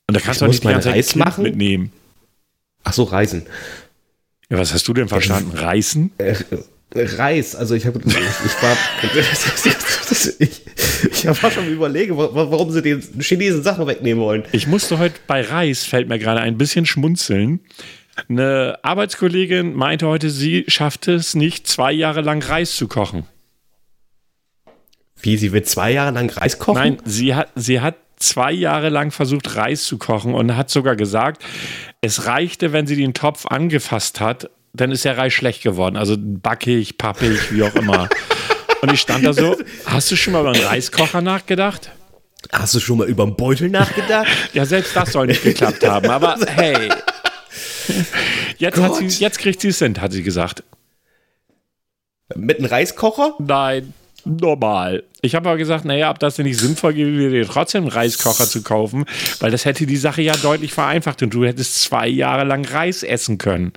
[0.09, 1.43] Und da kannst du auch nicht die ganze kind machen?
[1.43, 1.93] mitnehmen.
[2.85, 3.47] Ach so, Reisen.
[4.49, 5.57] Ja, was hast du denn verstanden?
[5.57, 6.13] Reisen?
[6.19, 6.37] Äh,
[6.95, 8.77] Reis, also ich habe, ich, ich war,
[10.39, 10.63] ich,
[11.25, 14.45] ich war schon überlege, warum sie den Chinesen Sachen wegnehmen wollen.
[14.53, 17.61] Ich musste heute bei Reis, fällt mir gerade ein bisschen schmunzeln.
[18.29, 23.25] Eine Arbeitskollegin meinte heute, sie schafft es nicht, zwei Jahre lang Reis zu kochen.
[25.21, 26.79] Wie, sie wird zwei Jahre lang Reis kochen?
[26.79, 30.97] Nein, sie hat, sie hat zwei Jahre lang versucht, Reis zu kochen und hat sogar
[30.97, 31.45] gesagt,
[32.01, 35.97] es reichte, wenn sie den Topf angefasst hat, dann ist der Reis schlecht geworden.
[35.97, 38.09] Also backig, pappig, wie auch immer.
[38.87, 41.91] und ich stand da so, hast du schon mal über einen Reiskocher nachgedacht?
[42.53, 44.29] Hast du schon mal über einen Beutel nachgedacht?
[44.53, 46.09] ja, selbst das soll nicht geklappt haben.
[46.11, 46.91] Aber hey,
[48.59, 50.63] jetzt, hat sie, jetzt kriegt sie es hin, hat sie gesagt.
[52.35, 53.35] Mit einem Reiskocher?
[53.39, 53.93] Nein
[54.27, 55.05] normal.
[55.23, 58.47] Ich habe aber gesagt, naja, ob das denn nicht sinnvoll gewesen wäre, trotzdem einen Reiskocher
[58.47, 59.05] zu kaufen,
[59.39, 63.03] weil das hätte die Sache ja deutlich vereinfacht und du hättest zwei Jahre lang Reis
[63.03, 63.73] essen können.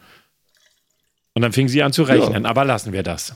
[1.34, 2.50] Und dann fing sie an zu rechnen, ja.
[2.50, 3.36] aber lassen wir das.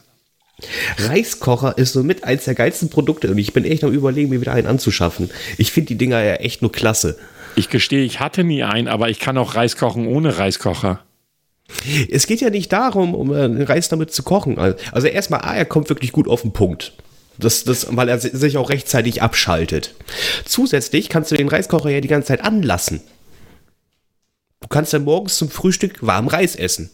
[0.97, 4.53] Reiskocher ist somit eins der geilsten Produkte und ich bin echt am überlegen, mir wieder
[4.53, 5.29] einen anzuschaffen.
[5.57, 7.17] Ich finde die Dinger ja echt nur klasse.
[7.55, 11.03] Ich gestehe, ich hatte nie einen, aber ich kann auch Reis kochen ohne Reiskocher.
[12.09, 14.57] Es geht ja nicht darum, um äh, den Reis damit zu kochen.
[14.57, 16.93] Also erstmal, ah, er kommt wirklich gut auf den Punkt.
[17.37, 19.95] Das, das, weil er sich auch rechtzeitig abschaltet.
[20.45, 23.01] Zusätzlich kannst du den Reiskocher ja die ganze Zeit anlassen.
[24.61, 26.91] Du kannst dann morgens zum Frühstück warm Reis essen.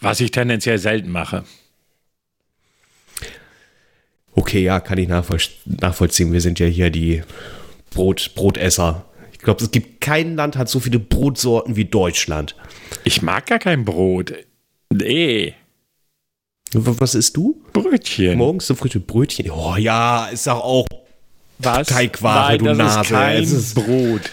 [0.00, 1.44] Was ich tendenziell selten mache.
[4.34, 6.32] Okay, ja, kann ich nachvoll nachvollziehen.
[6.32, 7.22] Wir sind ja hier die
[7.90, 9.04] Brot, Brotesser.
[9.32, 12.54] Ich glaube, es gibt kein Land, hat so viele Brotsorten wie Deutschland.
[13.04, 14.34] Ich mag gar kein Brot.
[14.92, 15.54] Nee.
[16.72, 17.60] Was isst du?
[17.72, 18.38] Brötchen.
[18.38, 19.50] Morgens zum Frühstück Brötchen.
[19.50, 20.86] Oh ja, ist doch auch
[21.58, 21.88] Was?
[21.88, 23.00] Teigware, Nein, du das Nase.
[23.00, 24.30] Ist kein Es ist- Brot.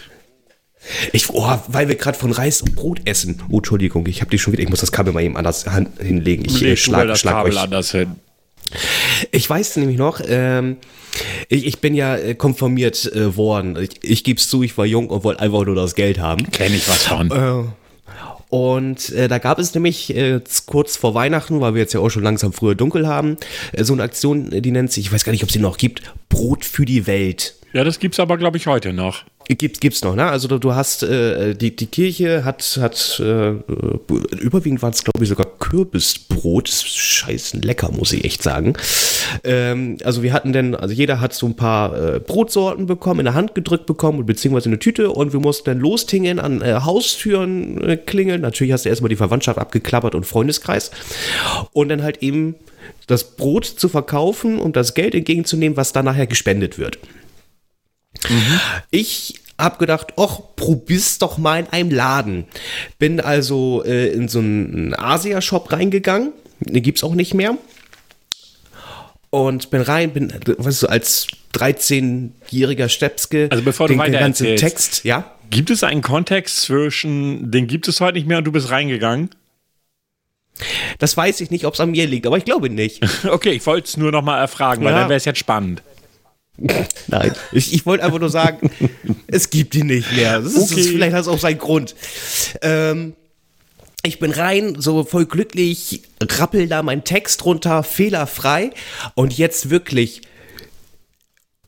[1.11, 3.41] Ich, oh, weil wir gerade von Reis und Brot essen.
[3.49, 4.63] Oh, Entschuldigung, ich habe die schon wieder.
[4.63, 5.65] Ich muss das Kabel mal eben anders
[5.99, 6.45] hinlegen.
[6.45, 7.59] Ich äh, Leg du mal schlag, das schlag Kabel euch.
[7.59, 8.15] anders hin.
[9.37, 10.77] Ich weiß nämlich noch, ähm,
[11.47, 13.77] ich, ich bin ja äh, konformiert äh, worden.
[13.79, 16.49] Ich, ich gebe es zu, ich war jung und wollte einfach nur das Geld haben.
[16.49, 17.29] Kenn ich was von.
[17.29, 17.69] Äh,
[18.49, 22.09] Und äh, da gab es nämlich äh, kurz vor Weihnachten, weil wir jetzt ja auch
[22.09, 23.37] schon langsam früher dunkel haben,
[23.73, 25.77] äh, so eine Aktion, äh, die nennt sich, ich weiß gar nicht, ob sie noch
[25.77, 27.53] gibt, Brot für die Welt.
[27.73, 29.23] Ja, das gibt's aber, glaube ich, heute noch.
[29.49, 30.25] Gibt, gibt's noch, ne?
[30.25, 33.51] Also du, du hast, äh, die, die Kirche hat, hat äh,
[34.35, 36.67] überwiegend war es, glaube ich, sogar Kürbisbrot.
[36.67, 38.73] Scheißen lecker, muss ich echt sagen.
[39.45, 43.25] Ähm, also wir hatten denn, also jeder hat so ein paar äh, Brotsorten bekommen, in
[43.25, 46.81] der Hand gedrückt bekommen, beziehungsweise in eine Tüte und wir mussten dann lostingeln, an äh,
[46.83, 48.41] Haustüren äh, klingeln.
[48.41, 50.91] Natürlich hast du erstmal die Verwandtschaft abgeklappert und Freundeskreis.
[51.71, 52.55] Und dann halt eben
[53.07, 56.99] das Brot zu verkaufen und das Geld entgegenzunehmen, was dann nachher gespendet wird.
[58.91, 62.45] Ich habe gedacht, ach, probier's doch mal in einem Laden.
[62.99, 66.31] Bin also äh, in so einen Asia-Shop reingegangen.
[66.59, 67.57] Den gibt's auch nicht mehr.
[69.29, 74.45] Und bin rein, bin, weißt du, als 13-jähriger Stepske, Also bevor du den, den ganzen
[74.45, 74.63] erzählst.
[74.75, 75.31] Text, ja.
[75.49, 79.29] Gibt es einen Kontext zwischen, den gibt es heute nicht mehr und du bist reingegangen?
[80.99, 83.01] Das weiß ich nicht, ob es an mir liegt, aber ich glaube nicht.
[83.25, 85.01] Okay, ich wollte es nur noch mal erfragen, weil Ja.
[85.01, 85.81] dann wäre es jetzt spannend.
[87.07, 88.71] Nein, ich, ich wollte einfach nur sagen,
[89.27, 90.39] es gibt ihn nicht mehr.
[90.41, 90.81] Das ist, Okay.
[90.81, 91.95] das, vielleicht hat es auch seinen Grund.
[92.61, 93.13] Ähm,
[94.03, 98.71] ich bin rein, so voll glücklich, rappel da meinen Text runter, fehlerfrei.
[99.15, 100.21] Und jetzt wirklich,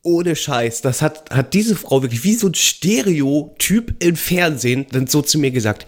[0.01, 5.07] ohne Scheiß, das hat, hat diese Frau wirklich wie so ein Stereotyp im Fernsehen dann
[5.07, 5.85] so zu mir gesagt.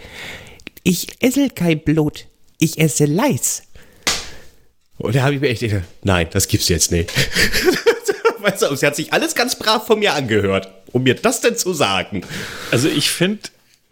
[0.84, 2.28] Ich esse kein Blut,
[2.60, 3.64] ich esse Leis.
[4.98, 7.12] Und da habe ich mir echt gedacht, nein, das gibt's jetzt nicht.
[8.44, 11.56] weißt du, sie hat sich alles ganz brav von mir angehört, um mir das denn
[11.58, 12.22] zu sagen.
[12.72, 13.42] Also ich finde,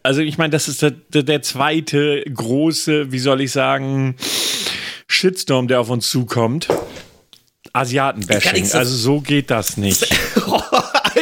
[0.03, 4.15] also ich meine, das ist der, der, zweite große, wie soll ich sagen,
[5.07, 6.67] Shitstorm, der auf uns zukommt.
[7.73, 8.65] Asiatenbashing.
[8.65, 10.07] so- Also so geht das nicht.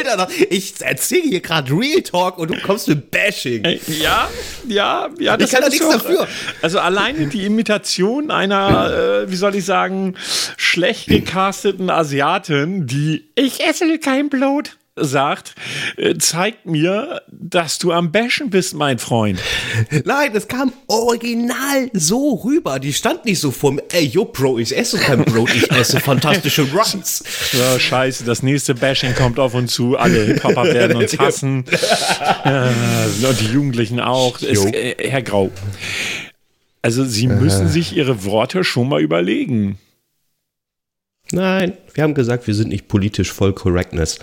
[0.06, 3.64] Alter, ich erzähle hier gerade Real Talk und du kommst mit Bashing.
[4.00, 4.28] Ja,
[4.66, 5.36] ja, ja.
[5.36, 6.28] Das kann da nichts dafür.
[6.62, 10.14] Also alleine die Imitation einer, äh, wie soll ich sagen,
[10.56, 15.54] schlecht gecasteten Asiatin, die ich esse kein Blut sagt,
[15.96, 19.40] äh, zeigt mir, dass du am Bashen bist, mein Freund.
[20.04, 22.78] Nein, das kam original so rüber.
[22.78, 23.82] Die stand nicht so vor mir.
[23.92, 27.22] Ey, yo, Bro, ich esse kein Brot, ich esse fantastische Runs.
[27.52, 29.96] Ja, scheiße, das nächste Bashing kommt auf uns zu.
[29.96, 31.64] Alle Hip-Hopper werden uns hassen.
[32.44, 34.40] äh, und die Jugendlichen auch.
[34.40, 35.50] Es, äh, Herr Grau.
[36.82, 39.78] Also, Sie müssen sich Ihre Worte schon mal überlegen.
[41.32, 44.18] Nein, wir haben gesagt, wir sind nicht politisch voll Correctness.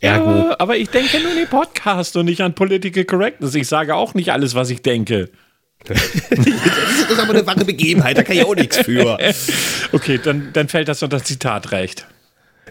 [0.00, 0.30] Ergo.
[0.30, 3.54] Ja, aber ich denke nur an den Podcast und nicht an Political Correctness.
[3.54, 5.30] Ich sage auch nicht alles, was ich denke.
[5.84, 9.18] Das ist aber eine wahre Begebenheit, da kann ich auch nichts für.
[9.92, 12.06] Okay, dann, dann fällt das unter Zitatrecht.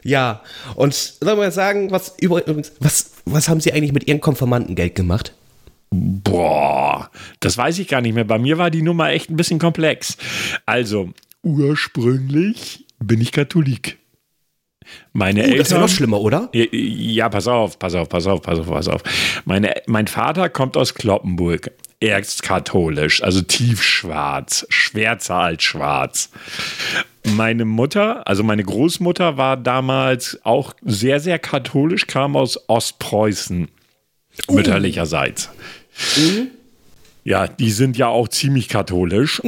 [0.03, 0.41] Ja,
[0.75, 5.33] und soll man sagen, was übrigens, was, was haben Sie eigentlich mit Ihrem Konfirmandengeld gemacht?
[5.89, 7.09] Boah,
[7.39, 8.25] das weiß ich gar nicht mehr.
[8.25, 10.17] Bei mir war die Nummer echt ein bisschen komplex.
[10.65, 13.99] Also, ursprünglich bin ich Katholik.
[15.13, 15.82] Meine Oh, das ist ja Eltern.
[15.82, 16.50] noch schlimmer, oder?
[16.54, 19.02] Ja, Ja, pass auf, pass auf, pass auf, pass auf, pass auf.
[19.46, 21.72] Meine, mein Vater kommt aus Kloppenburg.
[22.00, 26.30] Er ist katholisch, also tiefschwarz, schwärzer als schwarz.
[27.26, 33.69] Meine Mutter, also meine Großmutter war damals auch sehr, sehr katholisch, kam aus Ostpreußen,
[34.52, 35.50] mütterlicherseits.
[37.25, 39.41] Ja, die sind ja auch ziemlich katholisch.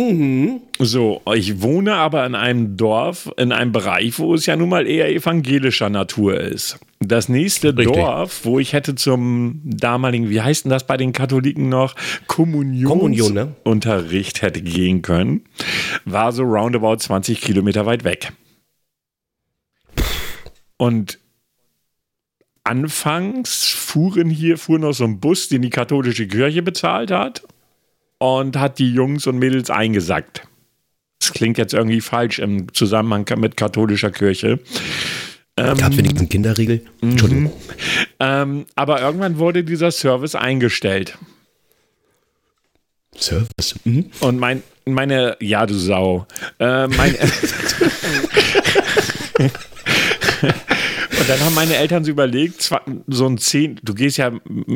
[0.79, 4.88] So, ich wohne aber in einem Dorf, in einem Bereich, wo es ja nun mal
[4.88, 6.79] eher evangelischer Natur ist.
[6.99, 7.93] Das nächste Richtig.
[7.93, 11.95] Dorf, wo ich hätte zum damaligen, wie heißt denn das bei den Katholiken noch,
[12.27, 12.88] Kommunion, ne?
[12.88, 15.41] Kommunionsunterricht hätte gehen können,
[16.05, 18.31] war so roundabout 20 Kilometer weit weg.
[20.77, 21.19] Und
[22.63, 27.43] anfangs fuhren hier, fuhr noch so ein Bus, den die katholische Kirche bezahlt hat.
[28.25, 30.41] Und hat die Jungs und Mädels eingesackt.
[31.19, 34.59] Das klingt jetzt irgendwie falsch im Zusammenhang mit katholischer Kirche.
[35.57, 36.81] Ähm, Gab wenigstens einen Kinderriegel?
[37.01, 37.11] Mhm.
[37.11, 37.53] Entschuldigung.
[38.19, 41.17] Ähm, aber irgendwann wurde dieser Service eingestellt.
[43.15, 43.75] Service?
[43.85, 44.11] Mhm.
[44.19, 46.27] Und mein, meine, ja, du Sau.
[46.59, 47.15] Äh, mein,
[51.25, 52.69] Und dann haben meine Eltern so überlegt,
[53.07, 54.31] so ein zehn, du gehst ja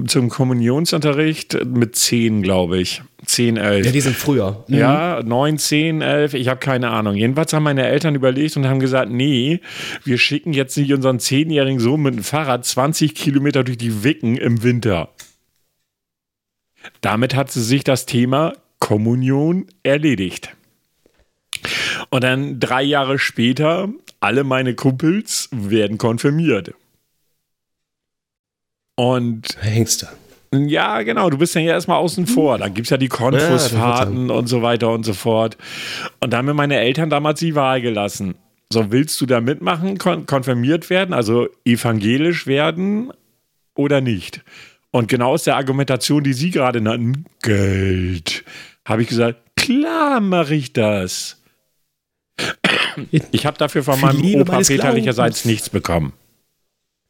[0.07, 3.03] zum Kommunionsunterricht mit zehn, glaube ich.
[3.23, 3.85] Zehn, elf.
[3.85, 4.65] Ja, die sind früher.
[4.67, 4.75] Mhm.
[4.75, 7.13] Ja, neun, zehn, elf, ich habe keine Ahnung.
[7.13, 9.59] Jedenfalls haben meine Eltern überlegt und haben gesagt, nee,
[10.03, 14.35] wir schicken jetzt nicht unseren zehnjährigen Sohn mit dem Fahrrad 20 Kilometer durch die Wicken
[14.35, 15.09] im Winter.
[17.01, 20.55] Damit hat sie sich das Thema Kommunion erledigt.
[22.09, 26.73] Und dann drei Jahre später, alle meine Kumpels werden konfirmiert.
[28.95, 29.57] Und.
[29.61, 30.07] Hängst du.
[30.51, 32.57] Ja, genau, du bist ja erstmal außen vor.
[32.57, 35.57] Da gibt es ja die Konfusfahrten ja, und so weiter und so fort.
[36.19, 38.35] Und da haben mir meine Eltern damals die Wahl gelassen.
[38.71, 43.11] So, willst du da mitmachen, kon konfirmiert werden, also evangelisch werden
[43.75, 44.43] oder nicht?
[44.91, 48.43] Und genau aus der Argumentation, die Sie gerade nannten, Geld,
[48.85, 51.38] habe ich gesagt, klar mache ich das.
[53.31, 56.13] Ich habe dafür von meinem Opa väterlicherseits nichts bekommen.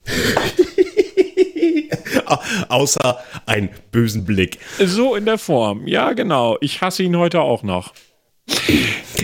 [2.69, 4.59] Außer einen bösen Blick.
[4.83, 5.87] So in der Form.
[5.87, 6.57] Ja, genau.
[6.61, 7.93] Ich hasse ihn heute auch noch.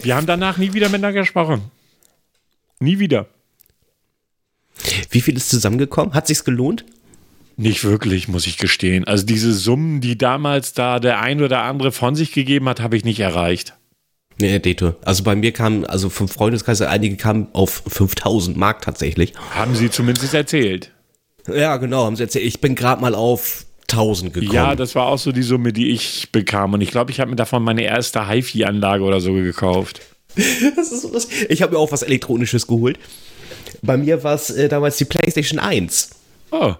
[0.01, 1.71] Wir haben danach nie wieder miteinander gesprochen.
[2.79, 3.27] Nie wieder.
[5.09, 6.13] Wie viel ist zusammengekommen?
[6.13, 6.85] Hat sich's gelohnt?
[7.57, 9.05] Nicht wirklich, muss ich gestehen.
[9.05, 12.97] Also diese Summen, die damals da der ein oder andere von sich gegeben hat, habe
[12.97, 13.75] ich nicht erreicht.
[14.39, 14.97] Nee, Dete.
[15.03, 19.33] Also bei mir kamen, also vom Freundeskreis, einige kamen auf 5000 Mark tatsächlich.
[19.53, 20.91] Haben sie zumindest erzählt.
[21.47, 22.45] Ja, genau, haben sie erzählt.
[22.45, 24.53] Ich bin gerade mal auf 1000 gekommen.
[24.53, 26.73] Ja, das war auch so die Summe, die ich bekam.
[26.73, 30.01] Und ich glaube, ich habe mir davon meine erste HiFi-Anlage oder so gekauft.
[30.75, 31.27] das ist so das.
[31.49, 32.99] Ich habe mir auch was Elektronisches geholt.
[33.81, 36.09] Bei mir war es äh, damals die PlayStation 1.
[36.51, 36.73] Oh.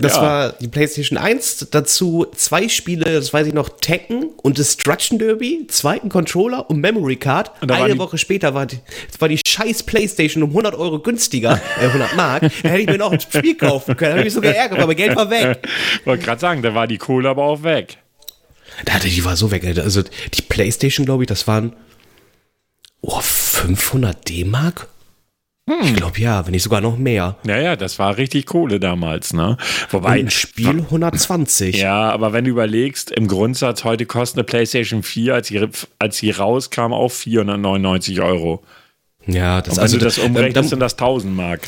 [0.00, 0.22] Das ja.
[0.22, 5.66] war die PlayStation 1, dazu zwei Spiele, das weiß ich noch, Tekken und Destruction Derby,
[5.66, 7.50] zweiten Controller und Memory Card.
[7.60, 8.78] Und Eine Woche später war die,
[9.18, 12.42] war die scheiß PlayStation um 100 Euro günstiger, äh, 100 Mark.
[12.62, 14.10] Da hätte ich mir noch ein Spiel kaufen können.
[14.10, 15.66] Da habe ich mich so geärgert, aber Geld war weg.
[16.04, 17.98] Wollte gerade sagen, da war die Kohle aber auch weg.
[18.84, 19.64] Da, die war so weg.
[19.78, 21.74] Also die PlayStation, glaube ich, das waren
[23.00, 24.86] oh, 500 D-Mark.
[25.82, 27.36] Ich glaube ja, wenn nicht sogar noch mehr.
[27.44, 29.56] Naja, das war richtig Kohle damals, ne?
[29.90, 30.20] Wobei.
[30.20, 31.76] ein Spiel 120.
[31.76, 36.16] Ja, aber wenn du überlegst, im Grundsatz heute kostet eine PlayStation 4, als sie, als
[36.16, 38.62] sie rauskam, auch 499 Euro.
[39.26, 41.60] Ja, das Und wenn also, du das umrechnest, dann, sind das 1000 Mark.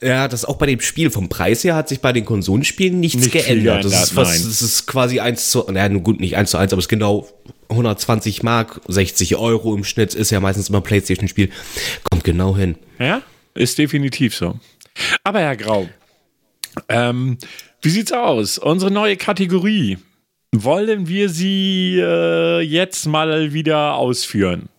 [0.00, 3.20] Ja, das auch bei dem Spiel vom Preis her hat sich bei den Konsolenspielen nichts
[3.20, 3.84] nicht geändert.
[3.84, 6.72] Das ist, was, das ist quasi eins zu, naja, nun gut, nicht eins zu eins,
[6.72, 7.26] aber es ist genau
[7.68, 11.50] 120 Mark, 60 Euro im Schnitt, ist ja meistens immer ein Playstation-Spiel.
[12.08, 12.76] Kommt genau hin.
[13.00, 13.22] Ja?
[13.60, 14.58] Ist definitiv so.
[15.22, 15.86] Aber Herr Grau,
[16.88, 17.36] ähm,
[17.82, 18.56] wie sieht's aus?
[18.56, 19.98] Unsere neue Kategorie.
[20.56, 24.70] Wollen wir sie äh, jetzt mal wieder ausführen?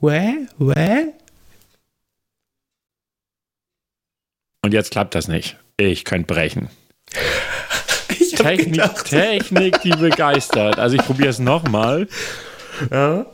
[0.00, 0.46] Wä?
[0.58, 1.06] Wä?
[4.62, 5.56] Und jetzt klappt das nicht.
[5.76, 6.70] Ich könnte brechen.
[8.36, 10.78] Technik, Technik, die begeistert.
[10.78, 12.06] Also ich probiere es nochmal.
[12.92, 13.26] Ja.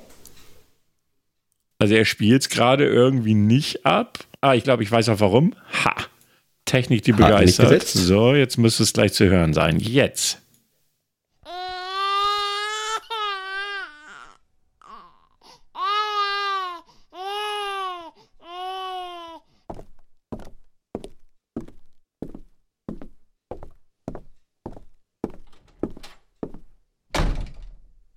[1.78, 4.18] Also er spielt es gerade irgendwie nicht ab.
[4.40, 5.54] Ah, ich glaube, ich weiß auch warum.
[5.84, 5.94] Ha!
[6.64, 7.82] Technik, die begeistert.
[7.82, 9.78] So, jetzt müsste es gleich zu hören sein.
[9.78, 10.40] Jetzt.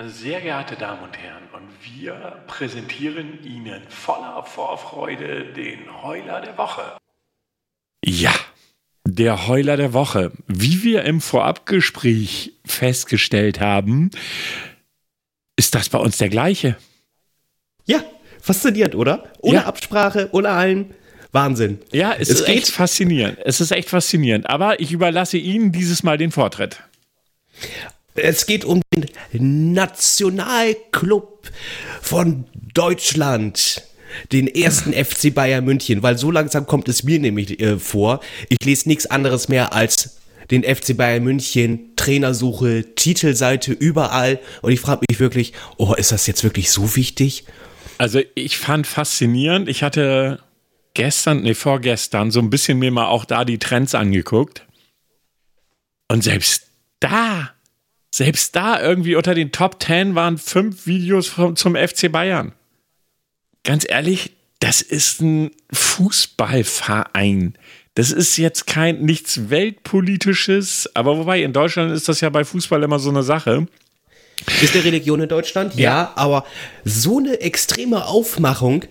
[0.02, 1.44] Sehr geehrte Damen und Herren,
[1.96, 6.98] wir präsentieren Ihnen voller Vorfreude den Heuler der Woche.
[8.04, 8.34] Ja,
[9.06, 10.32] der Heuler der Woche.
[10.48, 14.12] Wie wir im Vorabgespräch festgestellt haben,
[15.56, 16.78] ist das bei uns der gleiche.
[17.86, 18.04] Ja,
[18.42, 19.32] faszinierend, oder?
[19.42, 19.66] Ohne ja.
[19.66, 20.94] Absprache, ohne allen.
[21.32, 21.80] Wahnsinn.
[21.92, 22.58] Ja, es, es ist geht.
[22.58, 23.38] echt faszinierend.
[23.44, 24.50] Es ist echt faszinierend.
[24.50, 26.82] Aber ich überlasse Ihnen dieses Mal den Vortritt.
[28.22, 31.50] Es geht um den Nationalclub
[32.02, 33.84] von Deutschland.
[34.32, 38.22] Den ersten FC Bayern München, weil so langsam kommt es mir nämlich äh, vor.
[38.50, 40.18] Ich lese nichts anderes mehr als
[40.50, 44.40] den FC Bayern München, Trainersuche, Titelseite überall.
[44.64, 47.46] Und ich frage mich wirklich, oh, ist das jetzt wirklich so wichtig?
[48.00, 50.40] Also ich fand faszinierend, ich hatte
[50.94, 54.66] gestern, nee, vorgestern so ein bisschen mir mal auch da die Trends angeguckt.
[56.08, 56.68] Und selbst
[57.00, 57.52] da
[58.12, 62.54] Selbst da irgendwie unter den Top 10 waren fünf Videos vom, zum FC Bayern.
[63.64, 67.58] Ganz ehrlich, das ist ein Fußballverein.
[67.96, 72.82] Das ist jetzt kein nichts weltpolitisches, aber wobei in Deutschland ist das ja bei Fußball
[72.84, 73.68] immer so eine Sache.
[74.62, 75.76] Ist der Religion in Deutschland?
[75.76, 75.82] Ja.
[75.82, 76.46] ja, aber
[76.86, 78.86] so eine extreme Aufmachung.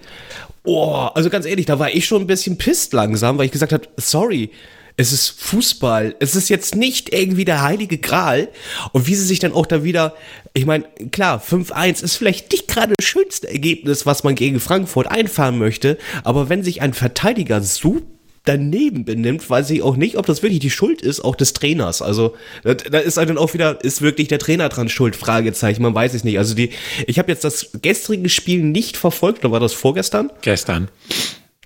[0.64, 3.72] Oh, also ganz ehrlich, da war ich schon ein bisschen pisst langsam, weil ich gesagt
[3.72, 4.50] habe, sorry,
[4.98, 6.16] es ist Fußball.
[6.18, 8.48] Es ist jetzt nicht irgendwie der heilige Gral.
[8.92, 10.16] Und wie sie sich dann auch da wieder,
[10.54, 15.06] ich meine, klar, 5-1 ist vielleicht nicht gerade das schönste Ergebnis, was man gegen Frankfurt
[15.06, 15.98] einfahren möchte.
[16.24, 18.00] Aber wenn sich ein Verteidiger so
[18.44, 22.02] daneben benimmt, weiß ich auch nicht, ob das wirklich die Schuld ist, auch des Trainers.
[22.02, 22.34] Also
[22.64, 25.14] da, ist dann auch wieder, ist wirklich der Trainer dran schuld?
[25.14, 26.38] Fragezeichen, man weiß es nicht.
[26.38, 26.70] Also die,
[27.06, 30.32] ich habe jetzt das gestrige Spiel nicht verfolgt, oder war das vorgestern?
[30.42, 30.88] Gestern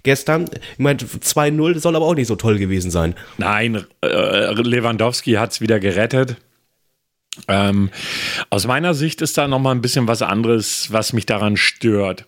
[0.03, 0.47] gestern.
[0.73, 3.15] Ich meine, 2-0 soll aber auch nicht so toll gewesen sein.
[3.39, 6.37] Nein, äh, Lewandowski hat es wieder gerettet.
[7.49, 7.91] Ähm,
[8.51, 12.27] aus meiner Sicht ist da nochmal ein bisschen was anderes, was mich daran stört.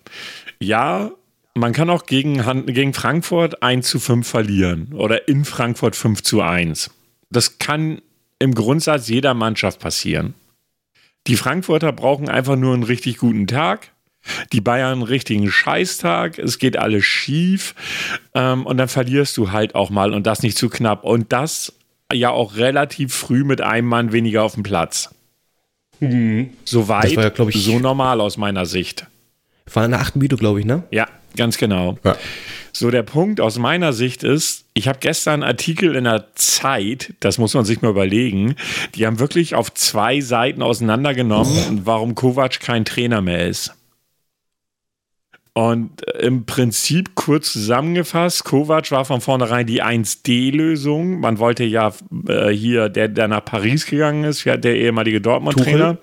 [0.59, 1.11] Ja,
[1.55, 6.41] man kann auch gegen, gegen Frankfurt 1 zu 5 verlieren oder in Frankfurt 5 zu
[6.41, 6.91] 1.
[7.31, 8.01] Das kann
[8.39, 10.35] im Grundsatz jeder Mannschaft passieren.
[11.27, 13.93] Die Frankfurter brauchen einfach nur einen richtig guten Tag
[14.53, 17.75] die Bayern einen richtigen Scheißtag, es geht alles schief
[18.35, 21.05] ähm, und dann verlierst du halt auch mal und das nicht zu knapp.
[21.05, 21.72] Und das
[22.12, 25.14] ja auch relativ früh mit einem Mann weniger auf dem Platz.
[26.01, 26.51] Mhm.
[26.64, 29.07] Soweit, ja, so normal aus meiner Sicht.
[29.72, 30.85] War in der achten Minute, glaube ich, ne?
[30.91, 31.99] Ja, ganz genau.
[32.05, 32.16] Ja.
[32.72, 37.14] So, der Punkt aus meiner Sicht ist, ich habe gestern einen Artikel in der Zeit,
[37.20, 38.57] das muss man sich mal überlegen,
[38.97, 43.72] die haben wirklich auf zwei Seiten auseinandergenommen, warum Kovac kein Trainer mehr ist.
[45.57, 51.20] Und im Prinzip kurz zusammengefasst, Kovac war von vornherein die 1D-Lösung.
[51.20, 51.92] Man wollte ja
[52.26, 55.98] äh, hier, der, der nach Paris gegangen ist, der ehemalige Dortmund-Trainer.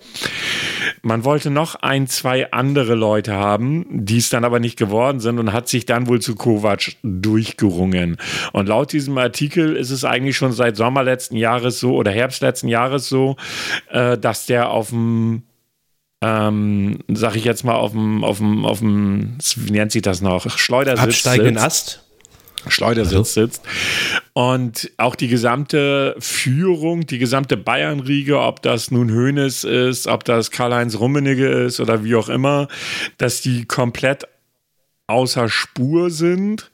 [1.01, 5.37] Man wollte noch ein, zwei andere Leute haben, die es dann aber nicht geworden sind
[5.37, 8.15] und hat sich dann wohl zu Kovac durchgerungen.
[8.53, 12.41] Und laut diesem Artikel ist es eigentlich schon seit Sommer letzten Jahres so oder Herbst
[12.41, 13.35] letzten Jahres so,
[13.89, 15.43] äh, dass der auf dem
[16.21, 20.21] ähm, sag ich jetzt mal, auf dem, auf dem, auf dem, wie nennt sich das
[20.21, 20.57] noch?
[20.57, 21.03] Schleudersitz.
[21.03, 22.03] Absteigenden Ast.
[22.67, 23.23] Schleudersitz also.
[23.23, 23.63] sitzt.
[24.33, 30.51] Und auch die gesamte Führung, die gesamte Bayern-Riege, ob das nun Hoeneß ist, ob das
[30.51, 32.67] Karl-Heinz Rummenigge ist oder wie auch immer,
[33.17, 34.27] dass die komplett
[35.07, 36.71] außer Spur sind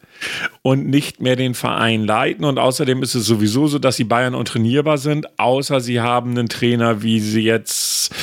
[0.62, 2.43] und nicht mehr den Verein leiten.
[2.43, 6.50] Und außerdem ist es sowieso so, dass die Bayern untrainierbar sind, außer sie haben einen
[6.50, 8.14] Trainer, wie sie jetzt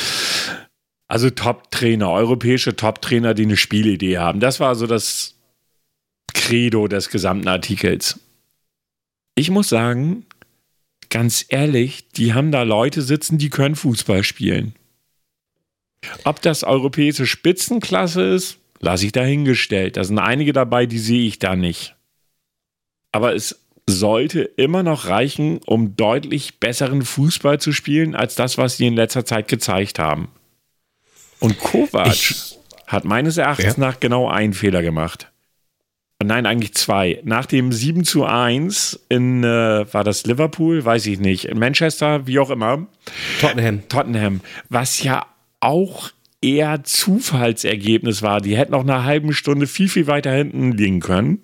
[1.15, 4.41] also Top-Trainer, europäische Top-Trainer, die eine Spielidee haben.
[4.41, 5.37] Das war so das
[6.35, 8.19] Credo des gesamten Artikels.
[9.37, 10.27] Ich muss sagen,
[11.11, 14.75] ganz ehrlich, die haben da Leute sitzen, die können Fußball spielen.
[16.25, 19.97] Ob das europäische Spitzenklasse ist, lasse ich dahingestellt.
[19.97, 21.95] Da sind einige dabei, die sehe ich da nicht.
[23.13, 28.79] Aber es sollte immer noch reichen, um deutlich besseren Fußball zu spielen, als das, was
[28.79, 30.27] sie in letzter Zeit gezeigt haben.
[31.45, 33.81] Und Kovac ich, hat meines Erachtens ja?
[33.81, 35.31] nach genau einen Fehler gemacht.
[36.23, 37.21] Nein, eigentlich zwei.
[37.25, 40.85] Nach dem 7 zu 1 in, äh, war das Liverpool?
[40.85, 41.45] Weiß ich nicht.
[41.45, 42.87] In Manchester, wie auch immer.
[43.41, 43.87] Tottenham.
[43.89, 44.41] Tottenham.
[44.71, 45.27] Was ja
[45.61, 48.41] auch eher Zufallsergebnis war.
[48.41, 51.43] Die hätten auch eine halbe Stunde viel, viel weiter hinten liegen können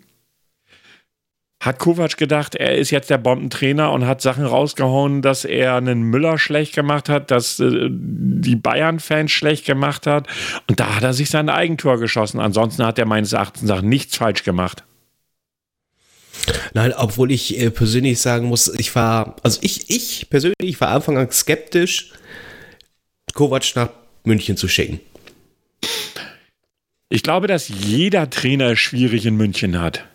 [1.61, 6.03] hat Kovac gedacht, er ist jetzt der Bombentrainer und hat Sachen rausgehauen, dass er einen
[6.05, 10.27] Müller schlecht gemacht hat, dass äh, die Bayern-Fans schlecht gemacht hat.
[10.69, 12.41] Und da hat er sich sein Eigentor geschossen.
[12.41, 14.85] Ansonsten hat er meines Erachtens nach nichts falsch gemacht.
[16.73, 20.89] Nein, obwohl ich äh, persönlich sagen muss, ich war, also ich, ich persönlich ich war
[20.89, 22.13] Anfang an skeptisch,
[23.35, 23.91] Kovac nach
[24.25, 25.01] München zu schicken.
[27.11, 30.07] Ich glaube, dass jeder Trainer schwierig in München hat.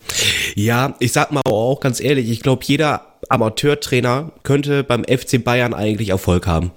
[0.55, 5.73] Ja, ich sag mal auch ganz ehrlich, ich glaube, jeder Amateurtrainer könnte beim FC Bayern
[5.73, 6.71] eigentlich Erfolg haben.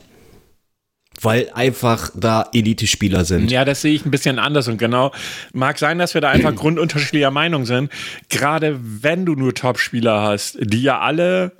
[1.21, 3.51] Weil einfach da Elite-Spieler sind.
[3.51, 5.13] Ja, das sehe ich ein bisschen anders und genau.
[5.53, 7.91] Mag sein, dass wir da einfach grundunterschiedlicher Meinung sind.
[8.29, 11.53] Gerade wenn du nur Top-Spieler hast, die ja alle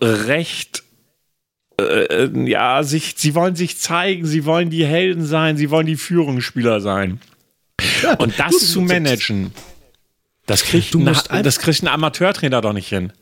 [0.00, 0.82] recht
[1.80, 5.96] äh, ja, sich, sie wollen sich zeigen, sie wollen die Helden sein, sie wollen die
[5.96, 7.20] Führungsspieler sein.
[8.02, 9.52] Ja, und das zu managen,
[10.46, 13.12] das kriegt, ein, das kriegt ein Amateurtrainer doch nicht hin.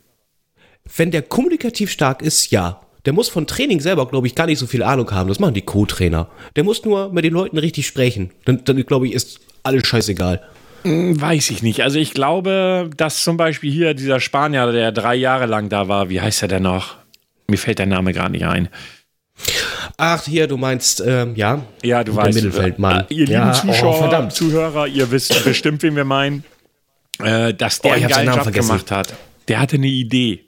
[0.96, 2.80] Wenn der kommunikativ stark ist, ja.
[3.06, 5.28] Der muss von Training selber, glaube ich, gar nicht so viel Ahnung haben.
[5.28, 6.28] Das machen die Co-Trainer.
[6.56, 8.30] Der muss nur mit den Leuten richtig sprechen.
[8.44, 10.42] Dann, dann glaube ich, ist alles scheißegal.
[10.82, 11.82] Hm, weiß ich nicht.
[11.82, 16.10] Also ich glaube, dass zum Beispiel hier dieser Spanier, der drei Jahre lang da war,
[16.10, 16.96] wie heißt er denn noch?
[17.48, 18.68] Mir fällt der Name gar nicht ein.
[19.96, 21.62] Ach, hier, du meinst, ähm, ja.
[21.82, 22.34] Ja, du weißt.
[22.34, 23.06] Mittelfeldmann.
[23.08, 26.44] Äh, ihr lieben ja, Zuschauer, oh, Zuhörer, ihr wisst bestimmt, wen wir meinen,
[27.22, 28.68] äh, dass der oh, einen geilen Job vergessen.
[28.68, 29.14] gemacht hat.
[29.48, 30.44] Der hatte eine Idee.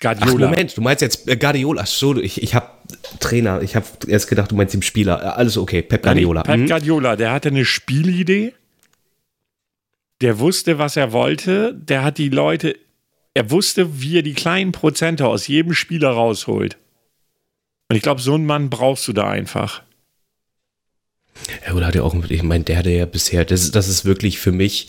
[0.00, 0.46] Guardiola.
[0.46, 1.82] Ach, Moment, du meinst jetzt äh, Guardiola.
[1.82, 2.70] Ach so, ich, ich habe
[3.20, 5.22] Trainer, ich habe erst gedacht, du meinst den Spieler.
[5.22, 6.42] Äh, alles okay, Pep Guardiola.
[6.42, 6.66] Pep mhm.
[6.66, 8.54] Guardiola, der hatte eine Spielidee.
[10.20, 11.74] Der wusste, was er wollte.
[11.74, 12.76] Der hat die Leute,
[13.34, 16.76] er wusste, wie er die kleinen Prozente aus jedem Spieler rausholt.
[17.88, 19.82] Und ich glaube, so einen Mann brauchst du da einfach.
[21.66, 24.38] Ja, oder hat er auch, ich meine, der hatte ja bisher, das, das ist wirklich
[24.38, 24.88] für mich,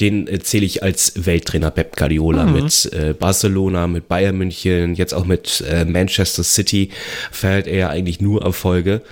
[0.00, 2.52] den zähle ich als Welttrainer Pep Guardiola mhm.
[2.52, 6.90] mit äh, Barcelona, mit Bayern München, jetzt auch mit äh, Manchester City
[7.30, 9.02] feiert er ja eigentlich nur Erfolge.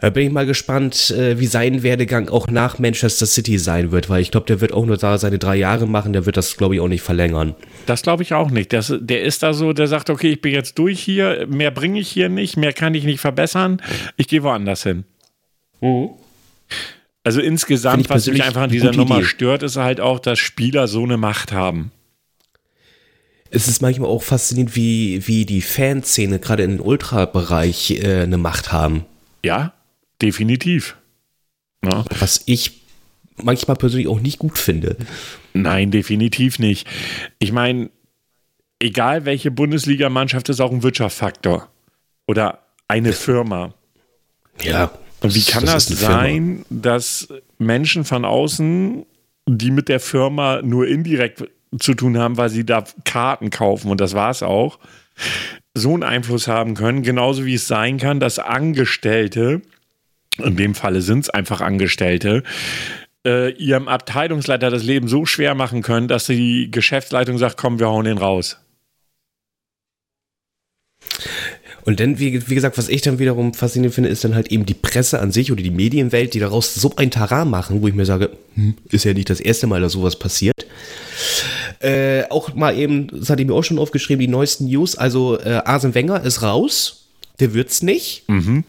[0.00, 4.10] Da bin ich mal gespannt, äh, wie sein Werdegang auch nach Manchester City sein wird,
[4.10, 6.56] weil ich glaube, der wird auch nur da seine drei Jahre machen, der wird das,
[6.56, 7.54] glaube ich, auch nicht verlängern.
[7.86, 8.72] Das glaube ich auch nicht.
[8.72, 11.98] Das, der ist da so, der sagt, okay, ich bin jetzt durch hier, mehr bringe
[11.98, 13.80] ich hier nicht, mehr kann ich nicht verbessern,
[14.16, 15.04] ich gehe woanders hin.
[15.80, 16.10] Mhm.
[17.24, 19.26] Also insgesamt, was mich einfach an dieser Nummer Idee.
[19.26, 21.90] stört, ist halt auch, dass Spieler so eine Macht haben.
[23.50, 28.72] Es ist manchmal auch faszinierend, wie, wie die Fanszene gerade im Ultra-Bereich äh, eine Macht
[28.72, 29.04] haben.
[29.44, 29.72] Ja,
[30.22, 30.96] definitiv.
[31.84, 32.04] Ja.
[32.18, 32.82] Was ich
[33.36, 34.96] manchmal persönlich auch nicht gut finde.
[35.52, 36.86] Nein, definitiv nicht.
[37.38, 37.90] Ich meine,
[38.78, 41.68] egal welche Bundesligamannschaft ist auch ein Wirtschaftsfaktor.
[42.26, 43.74] Oder eine Firma.
[44.62, 44.92] Ja.
[45.20, 46.82] Und wie kann das, das sein, Firma.
[46.82, 49.06] dass Menschen von außen,
[49.48, 51.44] die mit der Firma nur indirekt
[51.78, 54.78] zu tun haben, weil sie da Karten kaufen und das war es auch,
[55.74, 59.62] so einen Einfluss haben können, genauso wie es sein kann, dass Angestellte,
[60.38, 62.42] in dem Falle sind es einfach Angestellte,
[63.26, 67.88] äh, ihrem Abteilungsleiter das Leben so schwer machen können, dass die Geschäftsleitung sagt, komm, wir
[67.88, 68.58] hauen den raus.
[71.86, 74.66] Und dann, wie, wie gesagt, was ich dann wiederum faszinierend finde, ist dann halt eben
[74.66, 77.94] die Presse an sich oder die Medienwelt, die daraus so ein Tara machen, wo ich
[77.94, 80.66] mir sage, hm, ist ja nicht das erste Mal, dass sowas passiert.
[81.78, 84.96] Äh, auch mal eben, das hatte ich mir auch schon aufgeschrieben, die neuesten News.
[84.96, 87.06] Also äh, Arsene Wenger ist raus,
[87.38, 88.24] der wird's nicht.
[88.26, 88.64] Mhm.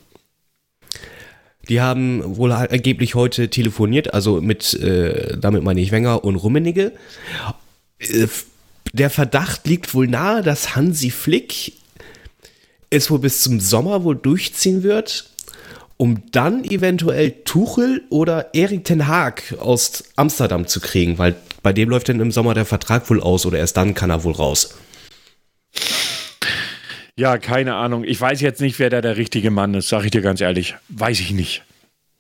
[1.68, 6.92] Die haben wohl angeblich heute telefoniert, also mit, äh, damit meine ich Wenger und Rummenigge.
[7.98, 8.28] Äh,
[8.94, 11.74] der Verdacht liegt wohl nahe, dass Hansi Flick
[12.90, 15.30] es wohl bis zum Sommer wohl durchziehen wird,
[15.98, 21.90] um dann eventuell Tuchel oder Erik Ten Haag aus Amsterdam zu kriegen, weil bei dem
[21.90, 24.78] läuft dann im Sommer der Vertrag wohl aus oder erst dann kann er wohl raus.
[27.16, 28.04] Ja, keine Ahnung.
[28.04, 30.76] Ich weiß jetzt nicht, wer da der richtige Mann ist, sag ich dir ganz ehrlich.
[30.90, 31.64] Weiß ich nicht.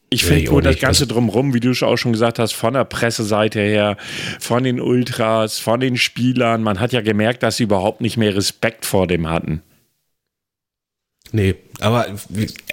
[0.10, 2.86] Ich finde ja, nur das Ganze drumherum, wie du auch schon gesagt hast, von der
[2.86, 3.98] Presseseite her,
[4.40, 6.64] von den Ultras, von den Spielern.
[6.64, 9.62] Man hat ja gemerkt, dass sie überhaupt nicht mehr Respekt vor dem hatten.
[11.32, 12.08] Nee, aber,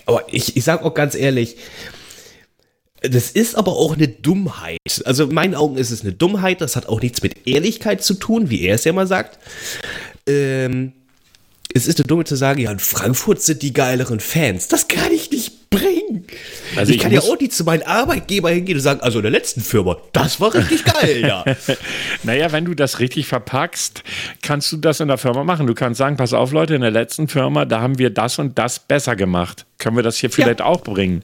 [0.06, 1.56] aber ich, ich sag auch ganz ehrlich,
[3.02, 4.78] das ist aber auch eine Dummheit.
[5.04, 8.14] Also in meinen Augen ist es eine Dummheit, das hat auch nichts mit Ehrlichkeit zu
[8.14, 9.38] tun, wie er es ja mal sagt.
[10.26, 10.92] Ähm,
[11.74, 14.68] es ist eine Dumme zu sagen, ja, in Frankfurt sind die geileren Fans.
[14.68, 16.24] Das kann ich nicht bringen.
[16.76, 19.22] Also ich, ich kann ja auch nicht zu meinem Arbeitgeber hingehen und sagen, also in
[19.22, 21.44] der letzten Firma, das war richtig geil, ja.
[22.22, 24.02] naja, wenn du das richtig verpackst,
[24.42, 25.66] kannst du das in der Firma machen.
[25.66, 28.58] Du kannst sagen, pass auf, Leute, in der letzten Firma, da haben wir das und
[28.58, 29.66] das besser gemacht.
[29.78, 30.66] Können wir das hier vielleicht ja.
[30.66, 31.22] auch bringen?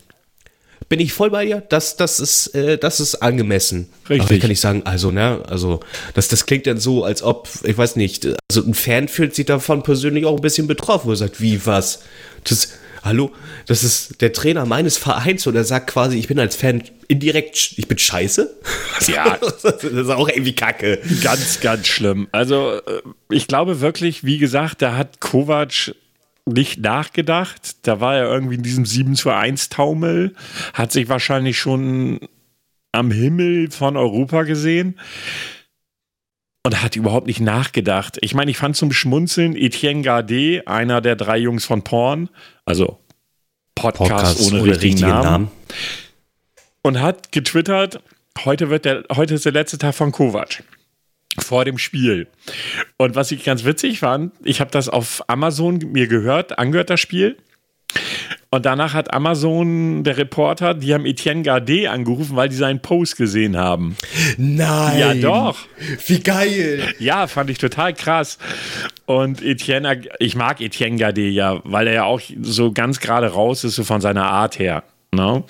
[0.91, 1.63] bin ich voll bei dir.
[1.69, 3.89] Das, das, ist, äh, das ist angemessen.
[4.09, 4.21] Richtig.
[4.23, 5.81] Aber ich kann nicht sagen, also, ne, also,
[6.15, 9.47] das, das klingt dann so, als ob, ich weiß nicht, also ein Fan fühlt sich
[9.47, 12.03] davon persönlich auch ein bisschen betroffen, wo er sagt, wie, was?
[12.43, 12.73] Das,
[13.03, 13.33] hallo,
[13.67, 17.75] das ist der Trainer meines Vereins und er sagt quasi, ich bin als Fan indirekt,
[17.77, 18.57] ich bin scheiße.
[19.07, 21.01] Ja, das ist auch irgendwie kacke.
[21.23, 22.29] Ganz, ganz schlimm.
[22.33, 25.95] Also, äh, ich glaube wirklich, wie gesagt, da hat Kovac
[26.45, 27.77] nicht nachgedacht.
[27.87, 30.35] Da war er irgendwie in diesem 7 zu 1 Taumel,
[30.75, 32.21] hat sich wahrscheinlich schon
[32.93, 34.99] am Himmel von Europa gesehen
[36.65, 38.19] und hat überhaupt nicht nachgedacht.
[38.21, 42.29] Ich meine, ich fand zum Schmunzeln Etienne Gardet, einer der drei Jungs von Porn,
[42.65, 42.99] also
[43.75, 45.51] Podcast, Podcast ohne, ohne richtigen Namen, Namen,
[46.83, 48.03] und hat getwittert,
[48.45, 50.63] heute, wird der, heute ist der letzte Tag von Kovac
[51.39, 52.27] vor dem Spiel.
[52.97, 57.01] Und was ich ganz witzig fand, ich habe das auf Amazon mir gehört, angehört das
[57.01, 57.37] Spiel.
[58.53, 63.17] Und danach hat Amazon, der Reporter, die haben Etienne Gardet angerufen, weil die seinen Post
[63.17, 63.97] gesehen haben.
[64.39, 64.99] Nein.
[64.99, 65.57] Ja, doch.
[66.09, 66.83] Wie geil.
[66.99, 68.39] Ja, fand ich total krass.
[69.07, 73.63] Und Etienne, ich mag Etienne Gardet ja, weil er ja auch so ganz gerade raus
[73.63, 74.83] ist, so von seiner Art her.
[75.13, 75.45] Ne?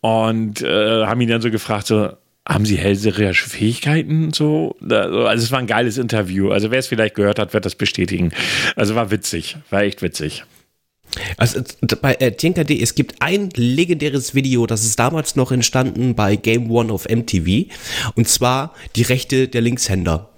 [0.00, 2.10] Und äh, haben ihn dann so gefragt, so,
[2.48, 4.32] haben sie hellseherische Fähigkeiten?
[4.32, 6.50] So, also es war ein geiles Interview.
[6.50, 8.30] Also wer es vielleicht gehört hat, wird das bestätigen.
[8.76, 10.44] Also war witzig, war echt witzig.
[11.36, 11.62] Also
[12.00, 16.70] bei äh, Tinker.de, es gibt ein legendäres Video, das ist damals noch entstanden bei Game
[16.70, 17.72] One auf MTV.
[18.14, 20.28] Und zwar die Rechte der Linkshänder.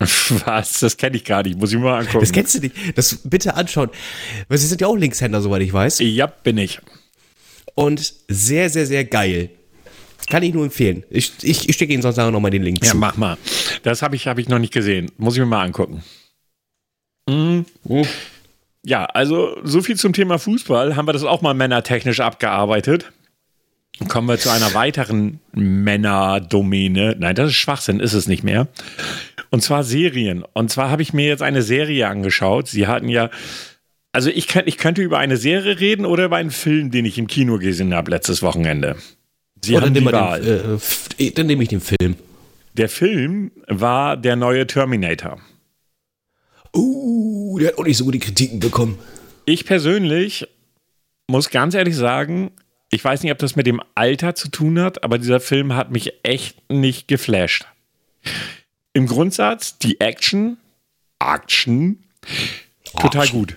[0.00, 0.80] Was?
[0.80, 1.58] Das kenne ich gar nicht.
[1.58, 2.20] Muss ich mal angucken.
[2.20, 2.74] Das kennst du nicht.
[2.94, 3.90] Das bitte anschauen.
[4.48, 5.98] Weil sie sind ja auch Linkshänder, soweit ich weiß.
[6.00, 6.80] Ja, bin ich.
[7.74, 9.50] Und sehr, sehr, sehr geil.
[10.28, 11.04] Kann ich nur empfehlen.
[11.10, 12.96] Ich, ich, ich stecke Ihnen sonst auch nochmal den Link ja, zu.
[12.96, 13.36] Ja, mach mal.
[13.82, 15.10] Das habe ich, hab ich noch nicht gesehen.
[15.18, 16.02] Muss ich mir mal angucken.
[17.28, 17.66] Mhm.
[17.84, 18.06] Uh.
[18.84, 20.96] Ja, also so viel zum Thema Fußball.
[20.96, 23.12] Haben wir das auch mal männertechnisch abgearbeitet.
[24.08, 27.16] Kommen wir zu einer weiteren Männerdomäne.
[27.18, 28.68] Nein, das ist Schwachsinn, ist es nicht mehr.
[29.50, 30.44] Und zwar Serien.
[30.54, 32.68] Und zwar habe ich mir jetzt eine Serie angeschaut.
[32.68, 33.28] Sie hatten ja,
[34.12, 37.18] also ich, kann, ich könnte über eine Serie reden oder über einen Film, den ich
[37.18, 38.96] im Kino gesehen habe letztes Wochenende.
[39.62, 40.40] Sie oder haben die Wahl.
[40.40, 42.16] Den, äh, dann nehme ich den Film.
[42.74, 45.38] Der Film war der neue Terminator.
[46.74, 48.98] Uh, der hat auch nicht so gute Kritiken bekommen.
[49.44, 50.46] Ich persönlich
[51.26, 52.52] muss ganz ehrlich sagen,
[52.90, 55.90] ich weiß nicht, ob das mit dem Alter zu tun hat, aber dieser Film hat
[55.90, 57.66] mich echt nicht geflasht.
[58.92, 60.58] Im Grundsatz, die Action,
[61.20, 62.02] Action,
[62.98, 63.38] total Action.
[63.38, 63.54] gut.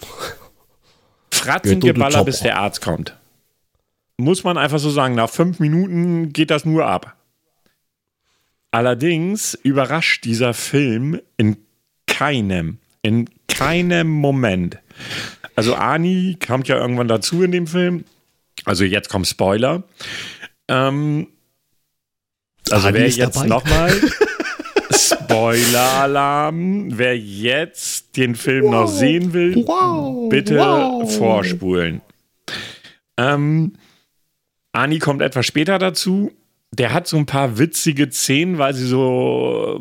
[1.31, 3.17] Fratzengeballer, bis der Arzt kommt.
[4.17, 7.17] Muss man einfach so sagen, nach fünf Minuten geht das nur ab.
[8.69, 11.57] Allerdings überrascht dieser Film in
[12.07, 14.79] keinem, in keinem Moment.
[15.55, 18.05] Also Ani kommt ja irgendwann dazu in dem Film.
[18.65, 19.83] Also jetzt kommt Spoiler.
[20.67, 21.27] Ähm,
[22.71, 23.93] also Ani wer jetzt nochmal
[24.91, 26.97] Spoiler-Alarm.
[26.97, 28.71] Wer jetzt den Film wow.
[28.71, 30.29] noch sehen will, wow.
[30.29, 31.17] bitte wow.
[31.17, 32.01] vorspulen.
[33.17, 33.73] Ähm,
[34.71, 36.31] Ani kommt etwas später dazu.
[36.77, 39.79] Der hat so ein paar witzige Szenen, weil sie so,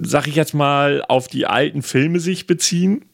[0.00, 3.04] sag ich jetzt mal, auf die alten Filme sich beziehen.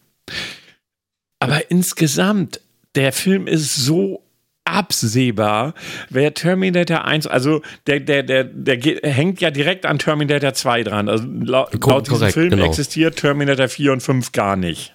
[1.40, 2.60] Aber insgesamt,
[2.94, 4.22] der Film ist so
[4.64, 5.74] absehbar,
[6.08, 11.08] wer Terminator 1, also der, der, der, der hängt ja direkt an Terminator 2 dran.
[11.08, 12.66] Also laut, laut diesem Film genau.
[12.66, 14.94] existiert Terminator 4 und 5 gar nicht.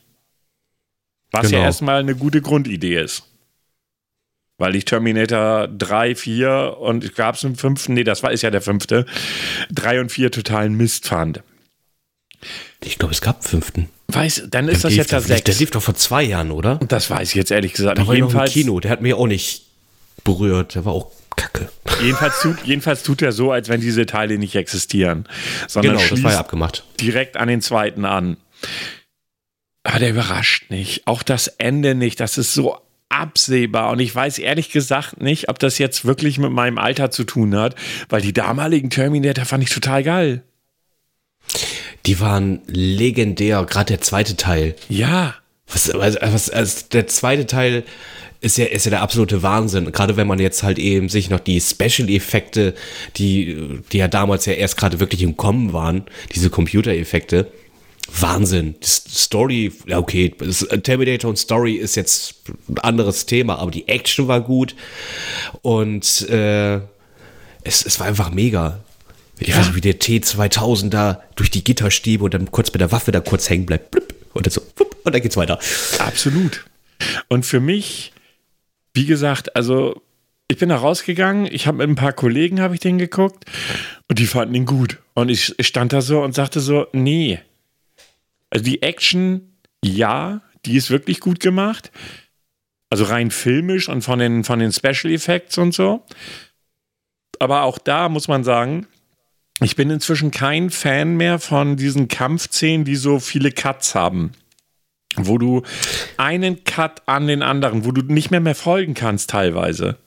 [1.32, 1.58] Was genau.
[1.58, 3.24] ja erstmal eine gute Grundidee ist.
[4.58, 8.50] Weil ich Terminator 3, 4 und gab es einen fünften, nee, das war ist ja
[8.50, 9.06] der fünfte,
[9.72, 11.44] 3 und 4 totalen Mist fand.
[12.84, 13.90] Ich glaube, es gab einen fünften.
[14.08, 15.44] Weiß, dann ist der das jetzt der sechs.
[15.44, 16.80] Der lief doch vor zwei Jahren, oder?
[16.88, 17.98] Das weiß ich jetzt ehrlich gesagt.
[17.98, 19.66] Da war jedenfalls, ich noch im Kino, der hat mir auch nicht
[20.24, 20.76] berührt.
[20.76, 21.70] Der war auch kacke.
[22.02, 25.28] Jedenfalls tut, jedenfalls tut er so, als wenn diese Teile nicht existieren.
[25.68, 26.84] Sondern genau, das war ja abgemacht.
[27.00, 28.38] Direkt an den zweiten an.
[29.84, 31.08] Aber der überrascht nicht.
[31.08, 32.20] Auch das Ende nicht.
[32.20, 32.78] Das ist so
[33.10, 33.92] absehbar.
[33.92, 37.56] Und ich weiß ehrlich gesagt nicht, ob das jetzt wirklich mit meinem Alter zu tun
[37.56, 37.76] hat,
[38.10, 40.44] weil die damaligen Terminator fand ich total geil.
[42.06, 44.76] Die waren legendär, gerade der zweite Teil.
[44.90, 45.36] Ja.
[45.68, 47.84] Was, also, was, also der zweite Teil
[48.40, 49.92] ist ja, ist ja der absolute Wahnsinn.
[49.92, 52.76] Gerade wenn man jetzt halt eben sich noch die Special-Effekte,
[53.18, 57.52] die, die ja damals ja erst gerade wirklich im Kommen waren, diese Computereffekte,
[58.20, 58.76] Wahnsinn.
[58.82, 60.30] Die Story, ja okay,
[60.84, 62.36] Terminator und Story ist jetzt
[62.68, 64.76] ein anderes Thema, aber die Action war gut
[65.62, 66.76] und äh,
[67.64, 68.80] es, es war einfach mega.
[69.40, 69.58] Ich ja.
[69.58, 73.12] weiß nicht, wie der T2000 da durch die Gitterstäbe und dann kurz mit der Waffe
[73.12, 73.96] da kurz hängen bleibt.
[74.34, 74.62] Und dann so,
[75.04, 75.60] und dann geht's weiter.
[76.00, 76.66] Absolut.
[77.28, 78.14] Und für mich,
[78.94, 80.02] wie gesagt, also
[80.48, 83.46] ich bin da rausgegangen, ich habe mit ein paar Kollegen habe ich den geguckt
[84.08, 84.98] und die fanden ihn gut.
[85.14, 87.40] Und ich stand da so und sagte so, nee.
[88.50, 91.92] Also die Action, ja, die ist wirklich gut gemacht.
[92.90, 96.06] Also rein filmisch und von den, von den Special Effects und so.
[97.40, 98.88] Aber auch da muss man sagen,
[99.60, 104.32] ich bin inzwischen kein Fan mehr von diesen Kampfszenen, die so viele Cuts haben.
[105.16, 105.64] Wo du
[106.18, 109.98] einen Cut an den anderen, wo du nicht mehr mehr folgen kannst teilweise.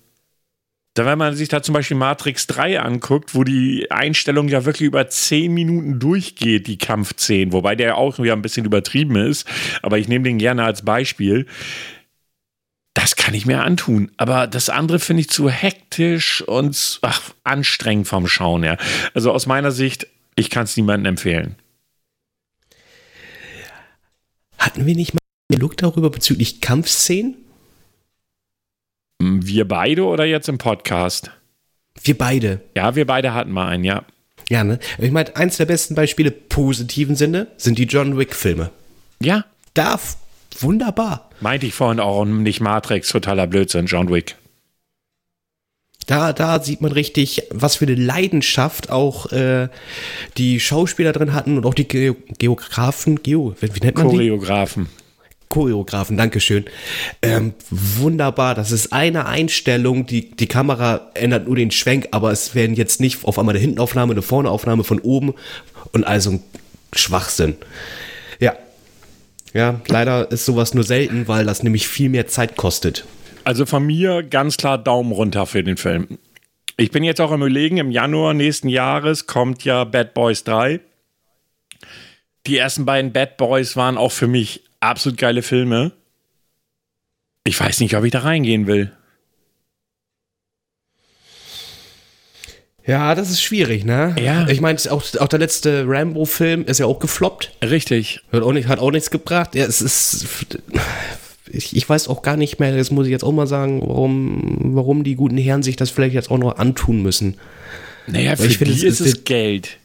[0.94, 4.86] Da, wenn man sich da zum Beispiel Matrix 3 anguckt, wo die Einstellung ja wirklich
[4.86, 9.46] über 10 Minuten durchgeht, die Kampfszenen, wobei der auch wieder ein bisschen übertrieben ist,
[9.82, 11.46] aber ich nehme den gerne als Beispiel
[12.94, 14.10] das kann ich mir antun.
[14.16, 18.78] Aber das andere finde ich zu hektisch und ach, anstrengend vom Schauen her.
[19.14, 21.56] Also aus meiner Sicht, ich kann es niemandem empfehlen.
[24.58, 25.20] Hatten wir nicht mal
[25.50, 27.36] einen Look darüber bezüglich Kampfszenen?
[29.22, 31.30] Wir beide oder jetzt im Podcast?
[32.02, 32.62] Wir beide.
[32.74, 34.06] Ja, wir beide hatten mal einen, ja.
[34.48, 34.78] Ja, ne?
[34.98, 38.70] Ich meine, eins der besten Beispiele positiven Sinne sind die John Wick-Filme.
[39.20, 39.44] Ja.
[39.74, 40.00] Da
[40.58, 41.28] wunderbar.
[41.40, 44.36] Meinte ich vorhin auch nicht Matrix, totaler Blödsinn, John Wick.
[46.06, 49.68] Da, da sieht man richtig, was für eine Leidenschaft auch äh,
[50.38, 54.88] die Schauspieler drin hatten und auch die Ge Geografen, Geo, wie, wie nennt man Choreografen.
[55.50, 56.64] Choreografen, Dankeschön.
[57.22, 62.54] Ähm, wunderbar, das ist eine Einstellung, die, die Kamera ändert nur den Schwenk, aber es
[62.54, 65.34] werden jetzt nicht auf einmal eine Hintenaufnahme, eine Vorneaufnahme von oben
[65.92, 66.42] und also ein
[66.94, 67.56] Schwachsinn.
[68.38, 68.54] Ja.
[69.52, 73.04] Ja, leider ist sowas nur selten, weil das nämlich viel mehr Zeit kostet.
[73.42, 76.18] Also von mir ganz klar Daumen runter für den Film.
[76.76, 80.78] Ich bin jetzt auch im Überlegen, im Januar nächsten Jahres kommt ja Bad Boys 3.
[82.46, 85.92] Die ersten beiden Bad Boys waren auch für mich absolut geile Filme.
[87.44, 88.92] Ich weiß nicht, ob ich da reingehen will.
[92.86, 94.16] Ja, das ist schwierig, ne?
[94.20, 94.48] Ja.
[94.48, 97.52] Ich meine, auch, auch der letzte Rambo-Film ist ja auch gefloppt.
[97.62, 98.20] Richtig.
[98.32, 99.54] Hat auch, nicht, hat auch nichts gebracht.
[99.54, 100.26] Ja, es ist.
[101.52, 104.74] Ich, ich weiß auch gar nicht mehr, das muss ich jetzt auch mal sagen, warum,
[104.76, 107.38] warum die guten Herren sich das vielleicht jetzt auch noch antun müssen.
[108.06, 109.78] Naja, für ich finde, die es ist ist- es Geld.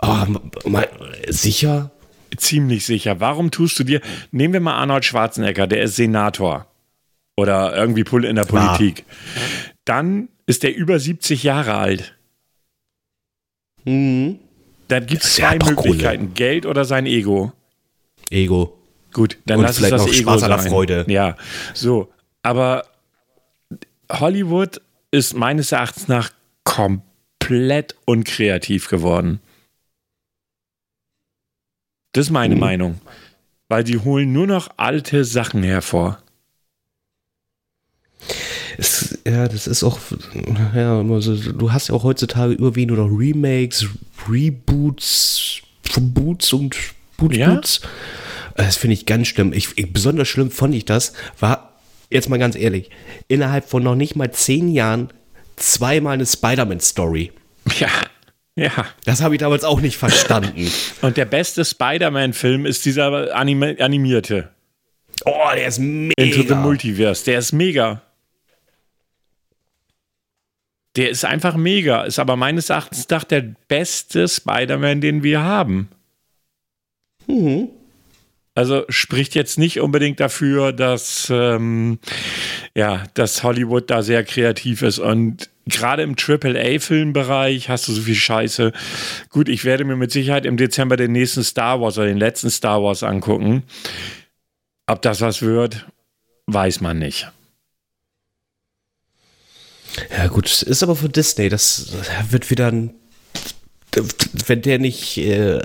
[0.00, 0.26] Oh,
[0.68, 0.88] mal,
[1.28, 1.91] sicher?
[2.36, 3.20] Ziemlich sicher.
[3.20, 4.00] Warum tust du dir.
[4.30, 6.66] Nehmen wir mal Arnold Schwarzenegger, der ist Senator.
[7.36, 8.44] Oder irgendwie in der.
[8.44, 9.04] Politik.
[9.84, 12.16] Dann ist der über 70 Jahre alt.
[13.84, 14.38] Mhm.
[14.88, 15.88] Dann gibt es zwei doch Kohle.
[15.90, 17.52] Möglichkeiten: Geld oder sein Ego.
[18.30, 18.78] Ego.
[19.12, 20.70] Gut, dann Und lass es das noch Ego Spaß an der sein.
[20.70, 21.04] Freude.
[21.08, 21.36] Ja,
[21.74, 22.12] so.
[22.42, 22.84] Aber
[24.10, 24.80] Hollywood
[25.10, 26.30] ist meines Erachtens nach
[26.64, 29.40] komplett unkreativ geworden.
[32.12, 32.60] Das ist meine Mhm.
[32.60, 33.00] Meinung.
[33.68, 36.18] Weil die holen nur noch alte Sachen hervor.
[38.78, 39.98] Es, ja, das ist auch,
[40.74, 43.86] ja, immer so, du hast ja auch heutzutage überwiegend nur noch Remakes,
[44.28, 45.60] Reboots,
[46.00, 46.76] Boots und
[47.18, 47.54] Boots, Ja?
[47.54, 47.80] Boots.
[48.56, 49.52] Das finde ich ganz schlimm.
[49.52, 51.72] Ich, ich, besonders schlimm fand ich das, war,
[52.10, 52.90] jetzt mal ganz ehrlich,
[53.28, 55.08] innerhalb von noch nicht mal zehn Jahren
[55.56, 57.32] zweimal eine Spider-Man-Story.
[57.78, 57.88] Ja,
[58.56, 58.86] ja.
[59.04, 60.70] Das habe ich damals auch nicht verstanden.
[61.02, 64.50] Und der beste Spider-Man-Film ist dieser anime animierte.
[65.24, 66.14] Oh, der ist mega.
[66.16, 67.24] Into the Multiverse.
[67.24, 68.02] Der ist mega.
[70.96, 72.02] Der ist einfach mega.
[72.04, 75.88] Ist aber meines Erachtens nach der beste Spider-Man, den wir haben.
[77.26, 77.68] Mhm.
[78.54, 81.98] Also spricht jetzt nicht unbedingt dafür, dass, ähm,
[82.74, 84.98] ja, dass Hollywood da sehr kreativ ist.
[84.98, 88.72] Und gerade im AAA-Filmbereich hast du so viel Scheiße.
[89.30, 92.50] Gut, ich werde mir mit Sicherheit im Dezember den nächsten Star Wars oder den letzten
[92.50, 93.62] Star Wars angucken.
[94.86, 95.86] Ob das was wird,
[96.46, 97.30] weiß man nicht.
[100.10, 101.92] Ja, gut, ist aber für Disney, das
[102.30, 102.94] wird wieder ein.
[104.46, 105.60] Wenn der nicht, äh,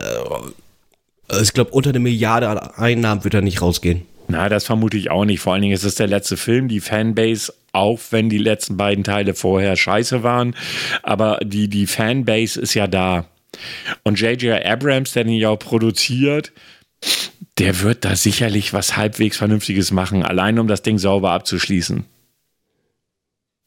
[1.41, 4.03] ich glaube, unter eine Milliarde an Einnahmen wird er nicht rausgehen.
[4.27, 5.39] Na, das vermute ich auch nicht.
[5.39, 6.67] Vor allen Dingen ist es der letzte Film.
[6.67, 10.55] Die Fanbase, auch wenn die letzten beiden Teile vorher scheiße waren,
[11.03, 13.25] aber die, die Fanbase ist ja da.
[14.03, 14.65] Und J.J.
[14.65, 16.51] Abrams, der den ja auch produziert,
[17.57, 22.05] der wird da sicherlich was halbwegs Vernünftiges machen, allein um das Ding sauber abzuschließen.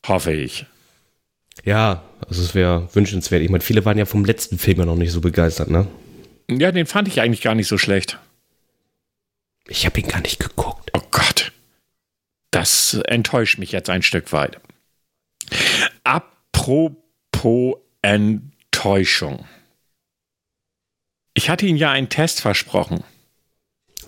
[0.07, 0.67] Hoffe ich.
[1.65, 3.43] Ja, also es wäre wünschenswert.
[3.43, 5.87] Ich meine, viele waren ja vom letzten Film ja noch nicht so begeistert, ne?
[6.59, 8.19] Ja, den fand ich eigentlich gar nicht so schlecht.
[9.69, 10.91] Ich habe ihn gar nicht geguckt.
[10.95, 11.53] Oh Gott.
[12.51, 14.61] Das enttäuscht mich jetzt ein Stück weit.
[16.03, 19.47] Apropos Enttäuschung.
[21.35, 23.05] Ich hatte Ihnen ja einen Test versprochen.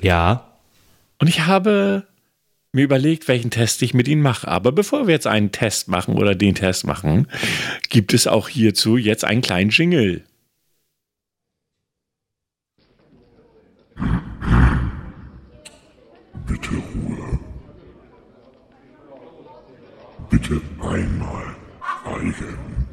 [0.01, 0.59] Ja.
[1.19, 2.07] Und ich habe
[2.73, 4.49] mir überlegt, welchen Test ich mit Ihnen mache.
[4.49, 7.29] Aber bevor wir jetzt einen Test machen oder den Test machen,
[7.89, 10.25] gibt es auch hierzu jetzt einen kleinen Jingle.
[16.47, 17.39] Bitte Ruhe.
[20.31, 21.57] Bitte einmal
[22.03, 22.89] schweigen.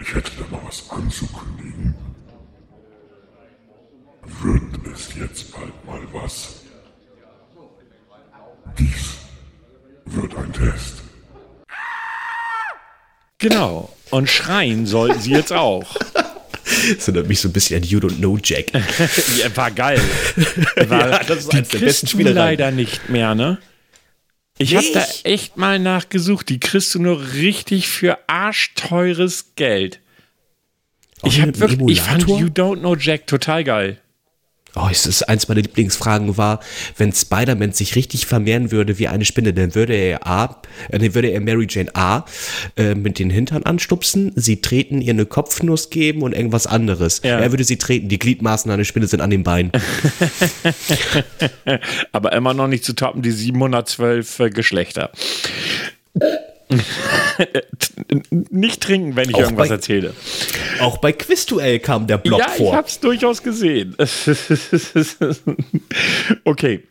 [0.00, 1.94] Ich hätte da mal was anzukündigen.
[4.42, 6.62] Wird es jetzt bald mal was?
[8.78, 9.16] Dies
[10.06, 11.02] wird ein Test.
[13.38, 13.94] Genau.
[14.10, 15.96] Und schreien sollten Sie jetzt auch.
[16.96, 18.66] Das erinnert mich so ein bisschen an You Don't Know Jack.
[19.38, 20.00] Ja, war geil.
[20.88, 22.36] War, Ja, das ist die eins der besten du Spielereien.
[22.36, 23.58] leider nicht mehr, ne?
[24.58, 26.48] Ich habe da echt mal nachgesucht.
[26.48, 30.00] Die kriegst du nur richtig für arschteures Geld.
[31.24, 32.28] Ich Auch habe mit einem wirklich, ich fand?
[32.28, 33.98] You Don't Know Jack total geil.
[34.74, 36.60] Oh, es ist eins meiner Lieblingsfragen war,
[36.96, 41.14] wenn Spider-Man sich richtig vermehren würde wie eine Spinne, dann würde er A, äh, dann
[41.14, 42.24] würde er Mary Jane A
[42.76, 47.20] äh, mit den Hintern anstupsen, sie treten, ihr eine Kopfnuss geben und irgendwas anderes.
[47.22, 47.38] Ja.
[47.38, 49.72] Er würde sie treten, die Gliedmaßen einer Spinne sind an den Beinen.
[52.12, 55.10] Aber immer noch nicht zu toppen, die 712 äh, Geschlechter.
[58.50, 60.14] Nicht trinken, wenn ich auch irgendwas bei, erzähle.
[60.80, 62.66] Auch bei Quizduell kam der Blog ja, vor.
[62.66, 63.96] Ja, ich hab's durchaus gesehen.
[66.44, 66.82] okay.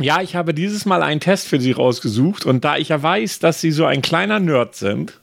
[0.00, 3.38] Ja, ich habe dieses Mal einen Test für Sie rausgesucht und da ich ja weiß,
[3.38, 5.20] dass Sie so ein kleiner Nerd sind,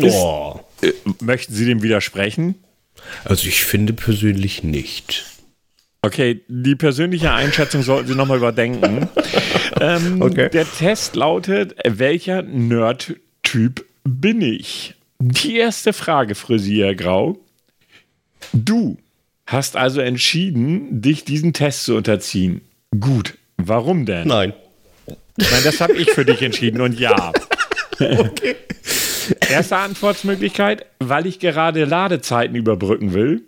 [0.00, 0.60] oh.
[0.80, 2.56] ist, äh, möchten Sie dem widersprechen?
[3.24, 5.24] Also ich finde persönlich nicht.
[6.02, 9.08] Okay, die persönliche Einschätzung sollten Sie nochmal überdenken.
[9.80, 10.48] ähm, okay.
[10.50, 14.94] Der Test lautet, welcher Nerd-Typ bin ich?
[15.18, 17.38] Die erste Frage, Frisier Grau.
[18.52, 18.98] Du
[19.46, 22.60] hast also entschieden, dich diesen Test zu unterziehen.
[22.98, 23.34] Gut.
[23.56, 24.28] Warum denn?
[24.28, 24.52] Nein.
[25.38, 27.32] Nein, das habe ich für dich entschieden und ja.
[28.00, 28.56] okay.
[29.48, 33.42] Erste Antwortmöglichkeit, weil ich gerade Ladezeiten überbrücken will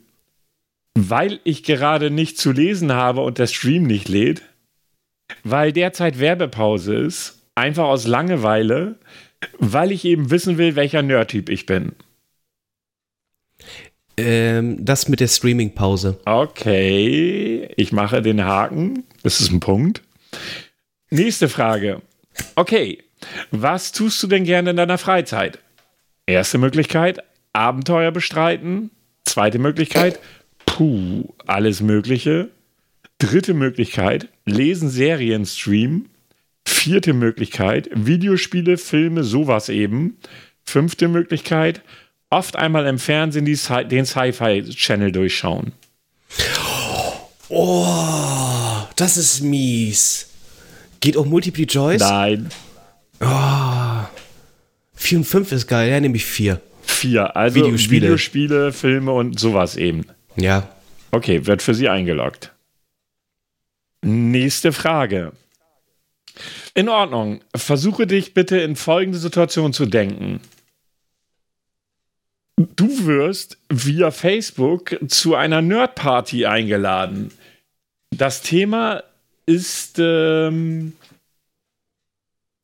[0.98, 4.42] weil ich gerade nicht zu lesen habe und der Stream nicht lädt,
[5.44, 8.96] weil derzeit Werbepause ist, einfach aus Langeweile,
[9.58, 11.92] weil ich eben wissen will, welcher Nerdtyp ich bin.
[14.16, 16.18] Ähm, das mit der Streaming-Pause.
[16.24, 19.04] Okay, ich mache den Haken.
[19.22, 20.02] Das ist ein Punkt.
[21.10, 22.02] Nächste Frage.
[22.56, 22.98] Okay,
[23.50, 25.60] was tust du denn gerne in deiner Freizeit?
[26.26, 27.20] Erste Möglichkeit,
[27.52, 28.90] Abenteuer bestreiten.
[29.24, 30.18] Zweite Möglichkeit,
[30.78, 32.50] Puh, alles Mögliche.
[33.18, 36.08] Dritte Möglichkeit, lesen, Serien, streamen.
[36.64, 40.18] Vierte Möglichkeit, Videospiele, Filme, sowas eben.
[40.64, 41.82] Fünfte Möglichkeit,
[42.30, 43.58] oft einmal im Fernsehen die,
[43.88, 45.72] den Sci-Fi-Channel durchschauen.
[47.48, 47.86] Oh,
[48.96, 50.28] das ist mies.
[51.00, 52.00] Geht auch Multiple Choice?
[52.00, 52.50] Nein.
[53.20, 54.04] Oh,
[54.94, 56.60] 4 und 5 ist geil, ja, nämlich 4.
[56.82, 58.02] 4, also Videospiele.
[58.02, 60.04] Videospiele, Filme und sowas eben.
[60.36, 60.68] Ja.
[61.10, 62.52] Okay, wird für Sie eingeloggt.
[64.03, 65.32] Nächste Frage.
[66.74, 67.40] In Ordnung.
[67.55, 70.40] Versuche dich bitte in folgende Situation zu denken.
[72.57, 77.32] Du wirst via Facebook zu einer Nerdparty eingeladen.
[78.11, 79.03] Das Thema
[79.46, 79.99] ist.
[79.99, 80.94] Ähm,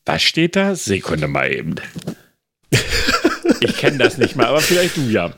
[0.05, 0.75] was steht da?
[0.75, 1.77] Sekunde mal eben.
[3.61, 5.33] Ich kenne das nicht mal, aber vielleicht du ja.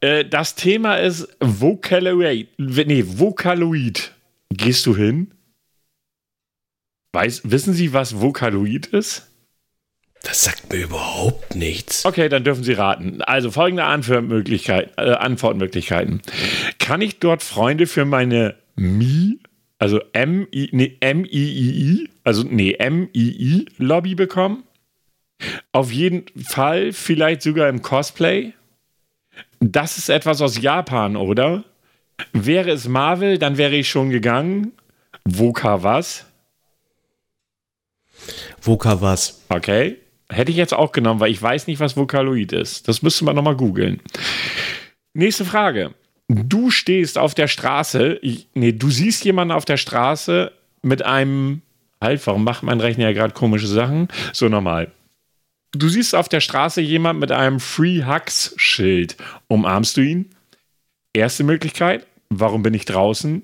[0.00, 2.48] Äh, das Thema ist Vocaloid.
[2.56, 4.12] Nee, Vocaloid.
[4.50, 5.32] Gehst du hin?
[7.12, 9.28] Weiß, wissen Sie, was Vocaloid ist?
[10.22, 12.04] Das sagt mir überhaupt nichts.
[12.04, 13.22] Okay, dann dürfen Sie raten.
[13.22, 16.22] Also folgende Antwortmöglichkeit, äh, Antwortmöglichkeiten.
[16.78, 19.38] Kann ich dort Freunde für meine Mi,
[19.78, 24.64] also M-I, nee, M-I-I-I, also nee, M-I-I-Lobby bekommen?
[25.70, 28.54] Auf jeden Fall, vielleicht sogar im Cosplay.
[29.60, 31.64] Das ist etwas aus Japan, oder?
[32.32, 34.72] Wäre es Marvel, dann wäre ich schon gegangen.
[35.24, 36.26] Voka was?
[38.60, 39.42] Voka was?
[39.48, 39.96] Okay.
[40.30, 42.86] Hätte ich jetzt auch genommen, weil ich weiß nicht, was Vocaloid ist.
[42.86, 44.00] Das müsste man nochmal googeln.
[45.14, 45.94] Nächste Frage.
[46.28, 50.52] Du stehst auf der Straße, ich, nee, du siehst jemanden auf der Straße
[50.82, 51.62] mit einem,
[52.02, 54.08] halt, warum macht mein Rechner ja gerade komische Sachen?
[54.34, 54.92] So normal.
[55.72, 59.16] Du siehst auf der Straße jemand mit einem Free Hugs Schild.
[59.48, 60.30] Umarmst du ihn?
[61.12, 63.42] Erste Möglichkeit, warum bin ich draußen?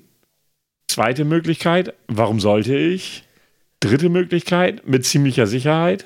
[0.87, 3.23] Zweite Möglichkeit, warum sollte ich?
[3.79, 6.05] Dritte Möglichkeit, mit ziemlicher Sicherheit.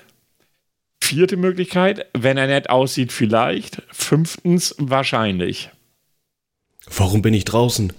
[1.01, 3.82] Vierte Möglichkeit, wenn er nett aussieht, vielleicht.
[3.91, 5.70] Fünftens, wahrscheinlich.
[6.95, 7.93] Warum bin ich draußen?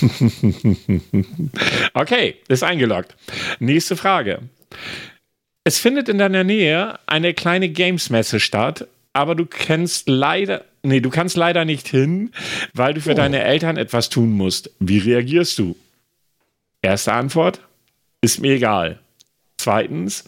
[1.94, 3.16] okay, ist eingeloggt.
[3.58, 4.42] Nächste Frage.
[5.64, 8.86] Es findet in deiner Nähe eine kleine Games-Messe statt,
[9.16, 12.32] aber du kennst leider, nee, du kannst leider nicht hin,
[12.74, 13.14] weil du für oh.
[13.14, 14.70] deine Eltern etwas tun musst.
[14.78, 15.74] Wie reagierst du?
[16.82, 17.60] Erste Antwort:
[18.20, 19.00] Ist mir egal.
[19.56, 20.24] Zweitens: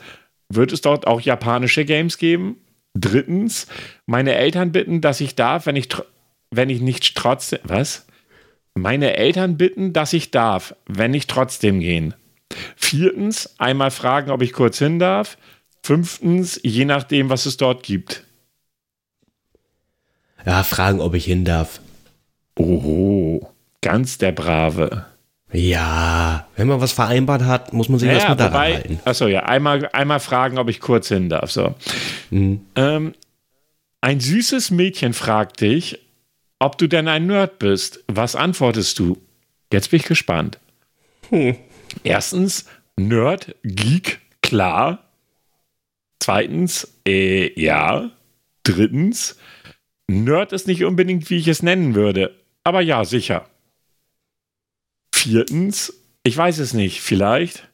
[0.49, 2.57] Wird es dort auch japanische Games geben?
[2.95, 3.66] Drittens:
[4.07, 5.89] Meine Eltern bitten, dass ich darf, wenn ich,
[6.51, 7.61] wenn ich nicht trotzdem.
[7.64, 8.07] Was?
[8.74, 12.14] Meine Eltern bitten, dass ich darf, wenn ich trotzdem gehen.
[12.74, 15.36] Viertens, einmal fragen, ob ich kurz hin darf.
[15.82, 18.24] Fünftens, je nachdem, was es dort gibt.
[20.45, 21.80] Ja, fragen, ob ich hin darf.
[22.57, 25.07] Oho, ganz der Brave.
[25.53, 29.01] Ja, wenn man was vereinbart hat, muss man sich naja, erstmal daran wobei, halten.
[29.05, 31.51] Achso, ja, einmal, einmal fragen, ob ich kurz hin darf.
[31.51, 31.74] So.
[32.30, 32.61] Mhm.
[32.76, 33.14] Ähm,
[34.01, 35.99] ein süßes Mädchen fragt dich,
[36.59, 38.05] ob du denn ein Nerd bist.
[38.09, 39.18] Was antwortest du?
[39.72, 40.59] Jetzt bin ich gespannt.
[41.30, 41.57] Hm.
[42.05, 42.66] Erstens,
[42.97, 45.05] Nerd, Geek, klar.
[46.20, 48.11] Zweitens, äh, ja.
[48.64, 49.36] Drittens,
[50.11, 52.35] Nerd ist nicht unbedingt, wie ich es nennen würde,
[52.65, 53.47] aber ja, sicher.
[55.15, 55.93] Viertens,
[56.23, 57.69] ich weiß es nicht, vielleicht.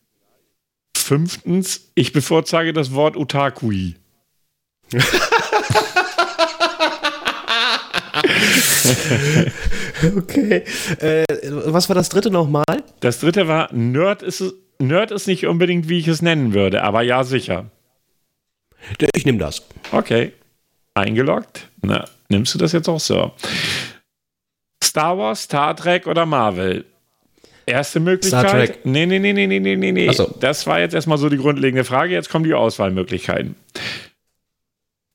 [0.96, 3.94] Fünftens, ich bevorzuge das Wort Otakui.
[10.16, 10.64] okay.
[10.98, 11.24] Äh,
[11.66, 12.64] was war das dritte nochmal?
[13.00, 14.42] Das dritte war, Nerd ist,
[14.78, 17.70] Nerd ist nicht unbedingt, wie ich es nennen würde, aber ja, sicher.
[19.14, 19.62] Ich nehme das.
[19.92, 20.32] Okay.
[20.94, 21.68] Eingeloggt.
[21.82, 23.32] Na, nimmst du das jetzt auch so?
[24.82, 26.84] Star Wars, Star Trek oder Marvel?
[27.66, 28.48] Erste Möglichkeit.
[28.48, 28.84] Star Trek.
[28.84, 30.12] Nee, nee, nee, nee, nee, nee, nee.
[30.12, 30.34] So.
[30.40, 32.12] Das war jetzt erstmal so die grundlegende Frage.
[32.12, 33.56] Jetzt kommen die Auswahlmöglichkeiten.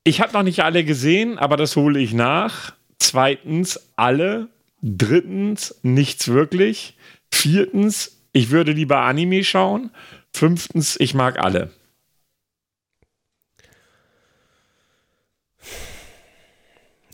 [0.04, 2.74] Ich habe noch nicht alle gesehen, aber das hole ich nach.
[2.98, 4.48] Zweitens, alle.
[4.82, 6.96] Drittens, nichts wirklich.
[7.32, 9.92] Viertens, ich würde lieber Anime schauen.
[10.34, 11.72] Fünftens, ich mag alle.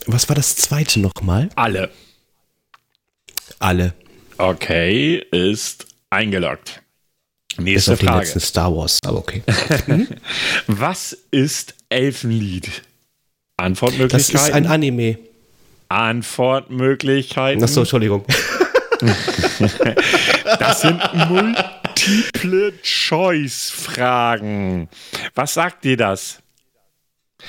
[0.07, 1.49] Was war das zweite nochmal?
[1.55, 1.89] Alle.
[3.59, 3.93] Alle.
[4.37, 6.81] Okay, ist eingeloggt.
[7.57, 8.29] Nächste Bis auf Frage.
[8.29, 9.41] Den Star Wars, aber okay.
[10.67, 12.83] Was ist Elfenlied?
[13.57, 14.33] Antwortmöglichkeiten.
[14.33, 15.17] Das ist ein Anime.
[15.87, 17.63] Antwortmöglichkeiten.
[17.63, 18.25] Achso, Entschuldigung.
[20.59, 24.89] das sind multiple Choice-Fragen.
[25.33, 26.39] Was sagt dir das?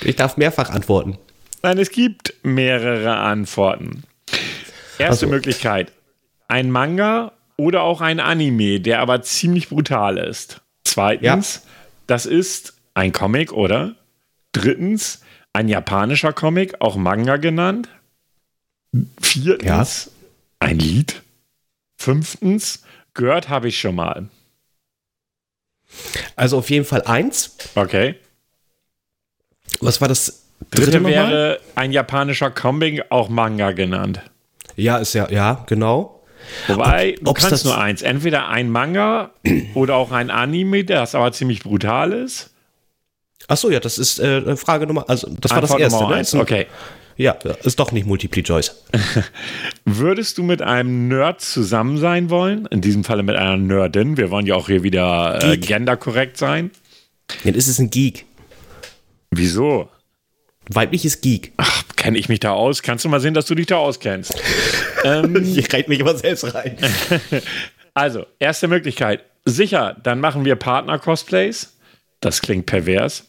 [0.01, 1.17] Ich darf mehrfach antworten.
[1.63, 4.03] Nein, es gibt mehrere Antworten.
[4.97, 5.31] Erste so.
[5.31, 5.91] Möglichkeit:
[6.47, 10.61] ein Manga oder auch ein Anime, der aber ziemlich brutal ist.
[10.83, 11.71] Zweitens, ja.
[12.07, 13.95] das ist ein Comic, oder?
[14.51, 15.21] Drittens,
[15.53, 17.89] ein japanischer Comic, auch Manga genannt.
[19.19, 20.27] Viertens, ja.
[20.59, 21.21] ein Lied.
[21.97, 22.83] Fünftens,
[23.13, 24.29] gehört habe ich schon mal.
[26.35, 27.55] Also auf jeden Fall eins.
[27.75, 28.15] Okay.
[29.79, 30.91] Was war das dritte?
[30.91, 34.21] Dritte wäre ein japanischer Comic, auch Manga genannt.
[34.75, 36.23] Ja, ist ja, ja, genau.
[36.67, 38.01] Wobei, Ob, du kannst das nur eins.
[38.01, 39.31] Entweder ein Manga
[39.73, 42.51] oder auch ein Anime, das aber ziemlich brutal ist.
[43.47, 46.19] Achso, ja, das ist äh, Frage Nummer, also das war Antwort das erste, Nummer ne?
[46.19, 46.33] Eins.
[46.33, 46.67] Okay.
[47.15, 47.31] Ja,
[47.63, 48.83] ist doch nicht Multiple Choice.
[49.85, 52.67] Würdest du mit einem Nerd zusammen sein wollen?
[52.67, 54.17] In diesem Falle mit einer Nerdin.
[54.17, 56.69] Wir wollen ja auch hier wieder äh, genderkorrekt sein.
[57.43, 58.25] Dann ist es ein Geek.
[59.31, 59.89] Wieso?
[60.69, 61.53] Weibliches Geek.
[61.57, 62.81] Ach, kenne ich mich da aus?
[62.81, 64.35] Kannst du mal sehen, dass du dich da auskennst?
[65.03, 66.77] ähm, ich reite mich immer selbst rein.
[67.93, 69.23] also, erste Möglichkeit.
[69.45, 71.77] Sicher, dann machen wir Partner-Cosplays.
[72.19, 73.25] Das klingt pervers.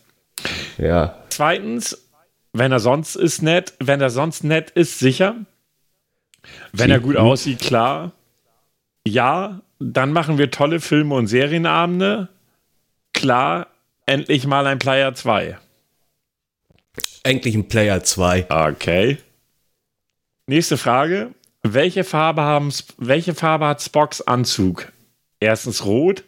[0.78, 1.22] Ja.
[1.28, 2.08] Zweitens,
[2.52, 5.36] wenn er sonst ist nett, wenn er sonst nett ist, sicher.
[6.72, 8.12] Wenn er gut aussieht, klar.
[9.06, 12.28] Ja, dann machen wir tolle Filme und Serienabende.
[13.12, 13.68] Klar,
[14.06, 15.58] endlich mal ein Player 2.
[17.22, 18.46] Endlich ein Player 2.
[18.50, 19.18] Okay.
[20.46, 21.34] Nächste Frage.
[21.62, 24.92] Welche Farbe, haben, welche Farbe hat Spocks Anzug?
[25.40, 26.24] Erstens rot,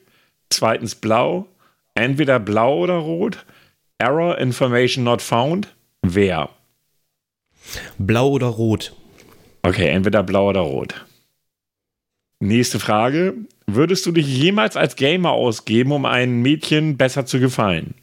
[0.51, 1.47] zweitens blau,
[1.95, 3.47] entweder blau oder rot.
[3.99, 5.69] Error, Information not found.
[6.03, 6.51] Wer?
[7.99, 8.95] Blau oder rot?
[9.63, 11.07] Okay, entweder blau oder rot.
[12.41, 13.35] Nächste Frage.
[13.67, 17.95] Würdest du dich jemals als Gamer ausgeben, um einem Mädchen besser zu gefallen?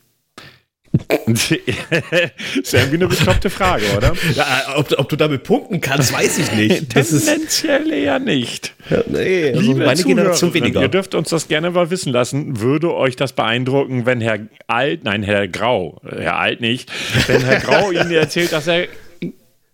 [1.27, 4.13] ist irgendwie eine bekloppte Frage, oder?
[4.35, 6.87] Ja, ob, ob, du damit punkten kannst, weiß ich nicht.
[6.97, 8.73] Das Tendenziell eher nicht.
[8.89, 10.81] Ja, nee, also Liebe meine Generation weniger.
[10.81, 12.59] Ihr dürft uns das gerne mal wissen lassen.
[12.59, 16.91] Würde euch das beeindrucken, wenn Herr Alt, nein, Herr Grau, Herr Alt nicht,
[17.27, 18.87] wenn Herr Grau Ihnen erzählt, dass er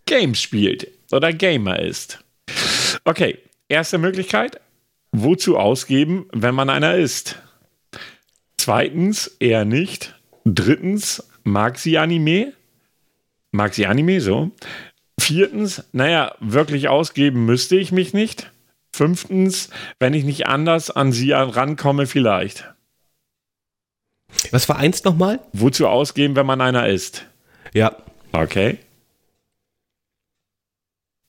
[0.06, 2.20] Games spielt oder Gamer ist?
[3.06, 4.60] Okay, erste Möglichkeit.
[5.12, 7.38] Wozu ausgeben, wenn man einer ist?
[8.58, 10.16] Zweitens, eher nicht.
[10.46, 12.54] Drittens, mag sie Anime?
[13.52, 14.52] Mag sie Anime so?
[15.20, 18.52] Viertens, naja, wirklich ausgeben müsste ich mich nicht.
[18.92, 19.70] Fünftens,
[20.00, 22.74] wenn ich nicht anders an sie rankomme, vielleicht.
[24.52, 25.40] Was war eins nochmal?
[25.54, 27.26] Wozu ausgeben, wenn man einer ist?
[27.74, 27.96] Ja.
[28.32, 28.80] Okay.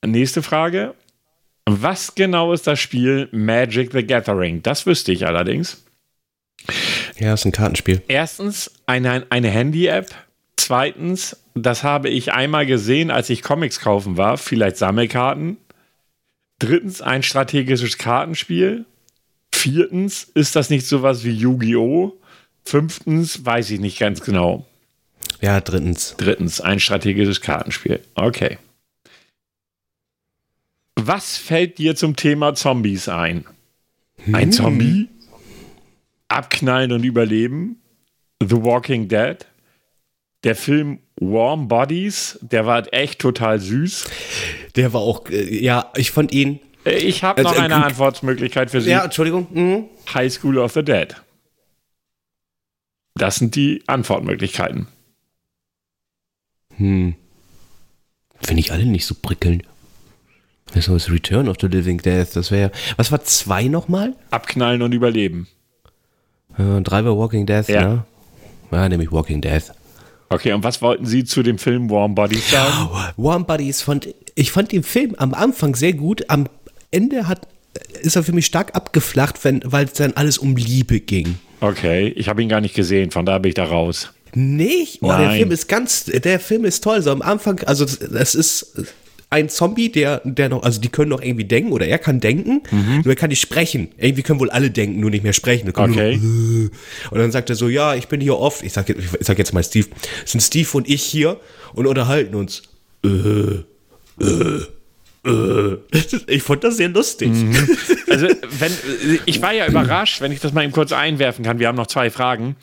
[0.04, 0.94] Nächste Frage.
[1.66, 4.62] Was genau ist das Spiel Magic the Gathering?
[4.62, 5.84] Das wüsste ich allerdings.
[7.18, 8.02] Ja, ist ein Kartenspiel.
[8.08, 10.14] Erstens eine, eine Handy-App.
[10.56, 15.58] Zweitens, das habe ich einmal gesehen, als ich Comics kaufen war, vielleicht Sammelkarten.
[16.58, 18.84] Drittens, ein strategisches Kartenspiel.
[19.54, 22.18] Viertens, ist das nicht sowas wie Yu-Gi-Oh!
[22.64, 24.66] Fünftens, weiß ich nicht ganz genau.
[25.40, 26.14] Ja, drittens.
[26.16, 28.00] Drittens, ein strategisches Kartenspiel.
[28.14, 28.58] Okay.
[30.96, 33.44] Was fällt dir zum Thema Zombies ein?
[34.32, 34.52] Ein hm.
[34.52, 35.08] Zombie?
[36.34, 37.80] Abknallen und Überleben.
[38.40, 39.46] The Walking Dead.
[40.42, 44.04] Der Film Warm Bodies, der war echt total süß.
[44.76, 46.60] Der war auch, äh, ja, ich fand ihn.
[46.84, 48.90] Äh, ich habe noch äh, eine äh, Antwortmöglichkeit für Sie.
[48.90, 49.46] Ja, Entschuldigung.
[49.52, 49.84] Mhm.
[50.12, 51.14] High School of the Dead.
[53.14, 54.88] Das sind die Antwortmöglichkeiten.
[56.76, 57.14] Hm.
[58.42, 59.62] Finde ich alle nicht so prickelnd.
[60.74, 62.34] Das ist Return of the Living Death.
[62.34, 62.72] Das wäre.
[62.96, 64.16] Was war zwei nochmal?
[64.30, 65.46] Abknallen und überleben.
[66.58, 67.82] Äh, drei war Walking Death, Ja.
[67.88, 68.04] ne?
[68.70, 69.72] Ja, nämlich Walking Death.
[70.30, 72.88] Okay, und was wollten Sie zu dem Film Warm Bodies sagen?
[73.16, 76.24] Warm Buddies fand ich fand den Film am Anfang sehr gut.
[76.28, 76.48] Am
[76.90, 77.46] Ende hat
[78.02, 81.38] ist er für mich stark abgeflacht, wenn, weil es dann alles um Liebe ging.
[81.60, 84.12] Okay, ich habe ihn gar nicht gesehen, von da bin ich da raus.
[84.34, 85.02] Nicht?
[85.02, 85.38] Oh, der Nein.
[85.38, 87.00] Film ist ganz, der Film ist toll.
[87.02, 88.74] So am Anfang, also das ist
[89.34, 92.62] ein Zombie, der, der noch, also die können noch irgendwie denken oder er kann denken,
[92.70, 93.88] nur er kann nicht sprechen.
[93.98, 95.68] Irgendwie können wohl alle denken, nur nicht mehr sprechen.
[95.74, 96.16] Okay.
[96.16, 96.70] Nur,
[97.10, 99.38] und dann sagt er so, ja, ich bin hier oft, ich sag, jetzt- ich sag
[99.38, 99.88] jetzt mal Steve,
[100.24, 101.38] sind Steve und ich hier
[101.74, 102.62] und unterhalten uns.
[103.04, 103.08] Äh,
[104.20, 104.60] äh,
[105.26, 105.78] äh.
[106.26, 107.30] Ich fand das sehr lustig.
[108.14, 108.70] Also, wenn,
[109.26, 111.58] ich war ja überrascht, wenn ich das mal eben kurz einwerfen kann.
[111.58, 112.54] Wir haben noch zwei Fragen.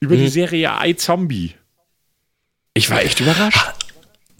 [0.00, 1.52] Über die Serie iZombie.
[2.72, 3.58] Ich war echt überrascht.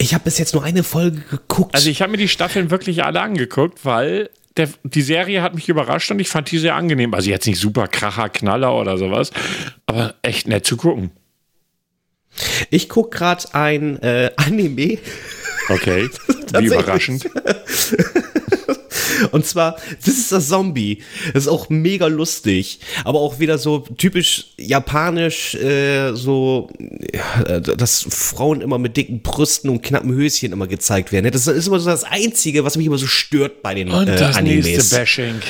[0.07, 1.75] Ich habe bis jetzt nur eine Folge geguckt.
[1.75, 5.67] Also, ich habe mir die Staffeln wirklich alle angeguckt, weil der, die Serie hat mich
[5.67, 7.13] überrascht und ich fand die sehr angenehm.
[7.13, 9.31] Also, jetzt nicht super Kracher, Knaller oder sowas,
[9.85, 11.11] aber echt nett zu gucken.
[12.69, 14.99] ich guck gerade ein äh, Anime.
[15.67, 16.09] Okay.
[16.57, 17.29] Wie überraschend.
[19.31, 21.03] Und zwar, das ist das Zombie.
[21.33, 22.79] Das ist auch mega lustig.
[23.03, 26.69] Aber auch wieder so typisch japanisch, äh, so,
[27.13, 31.31] ja, dass Frauen immer mit dicken Brüsten und knappen Höschen immer gezeigt werden.
[31.31, 34.15] Das ist immer so das Einzige, was mich immer so stört bei den Und äh,
[34.17, 34.65] das Animes.
[34.65, 35.41] nächste Bashing.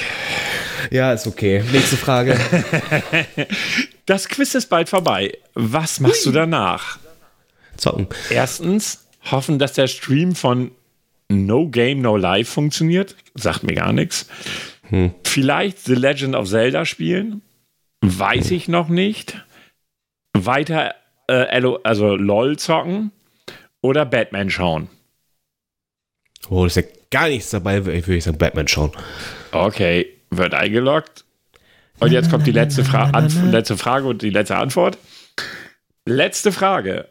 [0.91, 1.63] ja, ist okay.
[1.71, 2.39] Nächste Frage.
[4.05, 5.37] Das Quiz ist bald vorbei.
[5.53, 6.97] Was machst du danach?
[7.75, 8.07] Zocken.
[8.29, 10.71] Erstens, hoffen, dass der Stream von
[11.29, 13.15] No Game No Life funktioniert.
[13.35, 14.27] Sagt mir gar nichts.
[15.23, 17.41] Vielleicht The Legend of Zelda spielen.
[18.01, 19.43] Weiß ich noch nicht.
[20.33, 20.95] Weiter
[21.27, 23.11] äh, also LOL zocken.
[23.81, 24.89] Oder Batman schauen.
[26.49, 28.91] Oh, das ist ja gar nichts dabei, würde ich sagen, Batman schauen.
[29.51, 31.25] Okay, wird eingeloggt.
[31.99, 33.09] Und jetzt kommt die letzte, Fra
[33.49, 34.97] letzte Frage und die letzte Antwort.
[36.05, 37.07] Letzte Frage.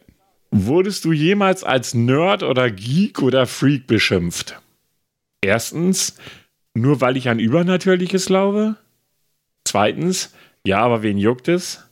[0.64, 4.58] Wurdest du jemals als Nerd oder Geek oder Freak beschimpft?
[5.42, 6.16] Erstens,
[6.72, 8.76] nur weil ich an Übernatürliches glaube?
[9.66, 10.34] Zweitens,
[10.66, 11.84] ja, aber wen juckt es?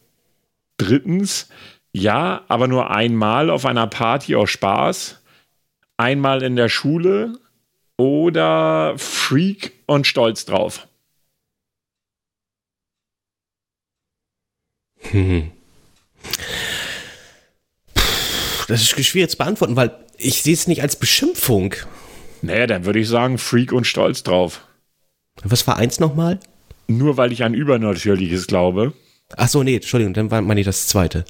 [0.79, 1.51] Drittens,
[1.93, 5.23] ja, aber nur einmal auf einer Party aus Spaß?
[5.99, 7.39] Einmal in der Schule?
[7.99, 10.89] Oder Freak und stolz drauf?
[18.69, 21.75] Das ist schwierig zu beantworten, weil ich sehe es nicht als Beschimpfung.
[22.43, 24.61] Naja, dann würde ich sagen, Freak und stolz drauf.
[25.43, 26.39] Was war eins nochmal?
[26.87, 28.93] Nur weil ich an Übernatürliches glaube.
[29.37, 31.25] Ach so, nee, Entschuldigung, dann war meine ich das zweite.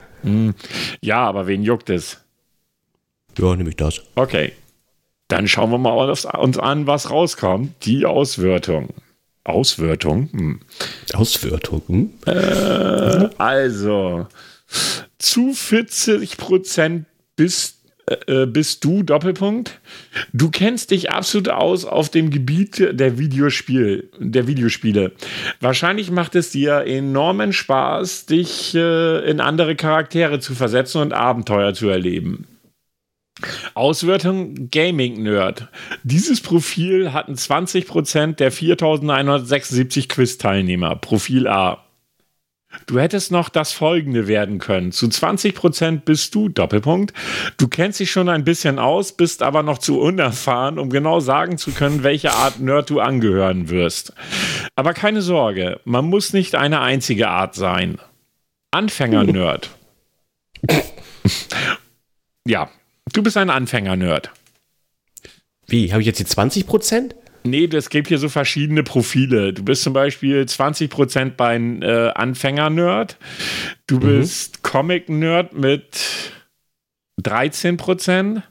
[1.00, 2.18] Ja, aber wen juckt es?
[3.38, 4.02] Ja, nehme ich das.
[4.14, 4.52] Okay.
[5.28, 7.84] Dann schauen wir mal uns an, was rauskommt.
[7.86, 8.88] Die Auswertung.
[9.44, 10.28] Auswertung?
[10.32, 10.60] Hm.
[11.12, 11.82] Auswertung.
[11.86, 13.30] Hm?
[13.38, 14.26] Also,
[15.18, 17.06] zu 40 Prozent
[17.36, 17.80] bist,
[18.26, 19.80] äh, bist du, Doppelpunkt.
[20.32, 25.12] Du kennst dich absolut aus auf dem Gebiet der, Videospiel, der Videospiele.
[25.60, 31.74] Wahrscheinlich macht es dir enormen Spaß, dich äh, in andere Charaktere zu versetzen und Abenteuer
[31.74, 32.46] zu erleben.
[33.74, 35.68] Auswertung Gaming Nerd.
[36.04, 40.96] Dieses Profil hatten 20% der 4176 Quiz-Teilnehmer.
[40.96, 41.83] Profil A.
[42.86, 44.92] Du hättest noch das folgende werden können.
[44.92, 47.12] Zu 20% bist du, Doppelpunkt.
[47.56, 51.58] Du kennst dich schon ein bisschen aus, bist aber noch zu unerfahren, um genau sagen
[51.58, 54.12] zu können, welche Art Nerd du angehören wirst.
[54.76, 57.98] Aber keine Sorge, man muss nicht eine einzige Art sein.
[58.70, 59.70] Anfänger-Nerd.
[62.46, 62.68] ja,
[63.12, 64.30] du bist ein Anfänger-Nerd.
[65.66, 67.14] Wie, habe ich jetzt die 20 Prozent?
[67.46, 69.52] Nee, es gibt hier so verschiedene Profile.
[69.52, 73.18] Du bist zum Beispiel 20% bei äh, Anfänger-Nerd.
[73.86, 76.32] Du bist Comic-Nerd mit
[77.22, 78.42] 13%.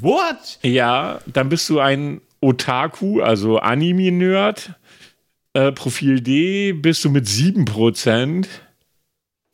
[0.00, 0.58] What?
[0.62, 4.74] Ja, dann bist du ein Otaku, also Anime-Nerd.
[5.52, 8.46] Äh, Profil D bist du mit 7%.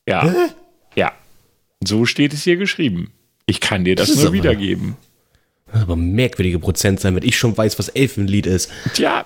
[0.08, 0.34] Ja.
[0.94, 1.12] Ja.
[1.84, 3.12] So steht es hier geschrieben.
[3.44, 4.96] Ich kann dir das, Das nur wiedergeben.
[5.72, 8.70] Das ist aber merkwürdige Prozent sein, wenn ich schon weiß, was Elfenlied ist.
[8.94, 9.24] Tja,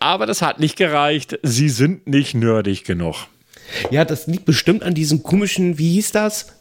[0.00, 1.38] aber das hat nicht gereicht.
[1.42, 3.26] Sie sind nicht nerdig genug.
[3.90, 6.52] Ja, das liegt bestimmt an diesem komischen, wie hieß das?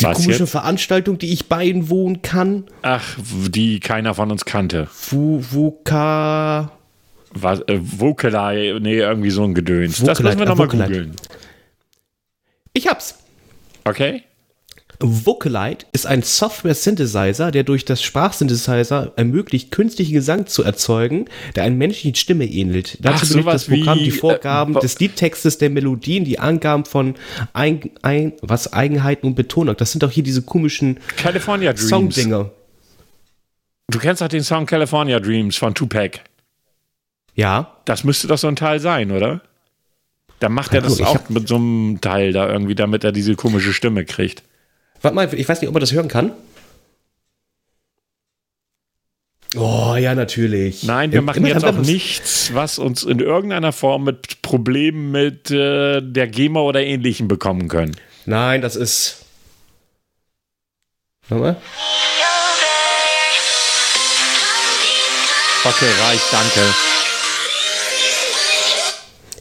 [0.00, 0.50] Die Was komische jetzt?
[0.50, 2.64] Veranstaltung, die ich beiwohnen kann.
[2.82, 3.16] Ach,
[3.48, 4.88] die keiner von uns kannte.
[5.10, 6.72] Wu, Wuka.
[7.32, 9.98] Was, äh, Vokalei, nee, irgendwie so ein Gedöns.
[9.98, 11.16] das Vocalite, müssen wir nochmal googeln.
[12.72, 13.18] Ich hab's.
[13.84, 14.22] Okay?
[15.06, 21.76] Vocalite ist ein Software-Synthesizer, der durch das Sprachsynthesizer ermöglicht, künstlichen Gesang zu erzeugen, der einer
[21.76, 22.98] menschlichen Stimme ähnelt.
[23.00, 27.14] Dazu benötigt das Programm wie, die Vorgaben äh, des Liedtextes, der Melodien, die Angaben von
[27.52, 29.76] ein, ein, was Eigenheiten und Betonung.
[29.76, 31.88] Das sind doch hier diese komischen California Dreams.
[31.88, 32.50] Songdinger.
[33.88, 36.20] Du kennst doch den Song California Dreams von Tupac.
[37.34, 39.42] Ja, Das müsste doch so ein Teil sein, oder?
[40.40, 43.34] Dann macht er das ich auch mit so einem Teil da irgendwie, damit er diese
[43.34, 44.42] komische Stimme kriegt.
[45.04, 46.32] Warte mal, ich weiß nicht, ob man das hören kann.
[49.56, 50.82] Oh, ja, natürlich.
[50.82, 55.50] Nein, wir machen immer jetzt auch nichts, was uns in irgendeiner Form mit Problemen mit
[55.50, 57.96] äh, der GEMA oder Ähnlichem bekommen können.
[58.26, 59.24] Nein, das ist.
[61.28, 61.56] Warte mal.
[65.64, 66.93] Okay, reicht, danke.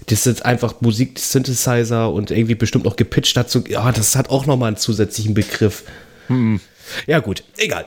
[0.08, 3.64] Das ist einfach Musik, Synthesizer und irgendwie bestimmt noch gepitcht dazu.
[3.68, 5.84] Ja, das hat auch nochmal einen zusätzlichen Begriff.
[6.28, 6.60] Hm.
[7.08, 7.86] Ja, gut, egal.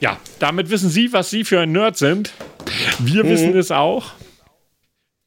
[0.00, 2.32] Ja, damit wissen Sie, was Sie für ein Nerd sind.
[2.98, 3.28] Wir Mhm.
[3.28, 4.12] wissen es auch.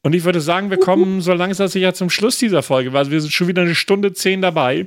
[0.02, 3.20] Und ich würde sagen, wir kommen so langsam sicher zum Schluss dieser Folge, weil wir
[3.20, 4.86] sind schon wieder eine Stunde zehn dabei.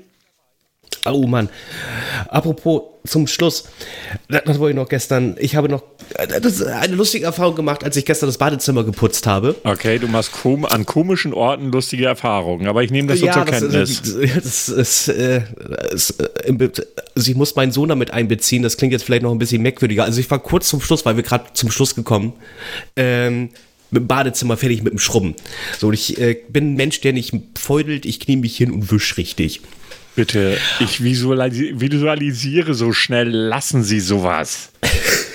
[1.06, 1.50] Oh Mann.
[2.28, 3.66] Apropos zum Schluss,
[4.28, 5.36] das, das wollte ich noch gestern.
[5.40, 5.84] Ich habe noch
[6.16, 9.56] das ist eine lustige Erfahrung gemacht, als ich gestern das Badezimmer geputzt habe.
[9.64, 13.46] Okay, du machst kom an komischen Orten lustige Erfahrungen, aber ich nehme das so zur
[13.46, 14.02] das, Kenntnis.
[14.76, 15.42] das, äh,
[15.92, 16.72] das, äh,
[17.16, 18.64] also ich muss meinen Sohn damit einbeziehen.
[18.64, 20.04] Das klingt jetzt vielleicht noch ein bisschen merkwürdiger.
[20.04, 22.34] Also ich war kurz zum Schluss, weil wir gerade zum Schluss gekommen.
[22.96, 23.50] Ähm,
[23.92, 25.36] mit dem Badezimmer fertig mit dem Schrubben.
[25.80, 28.06] So, und ich äh, bin ein Mensch, der nicht feudelt.
[28.06, 29.62] Ich knie mich hin und wisch richtig.
[30.16, 34.72] Bitte, ich visualisi visualisiere so schnell, lassen Sie sowas.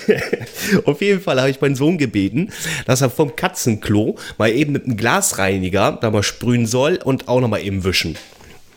[0.85, 2.51] Auf jeden Fall habe ich meinen Sohn gebeten,
[2.85, 7.41] dass er vom Katzenklo mal eben mit einem Glasreiniger da mal sprühen soll und auch
[7.41, 8.17] noch mal eben wischen.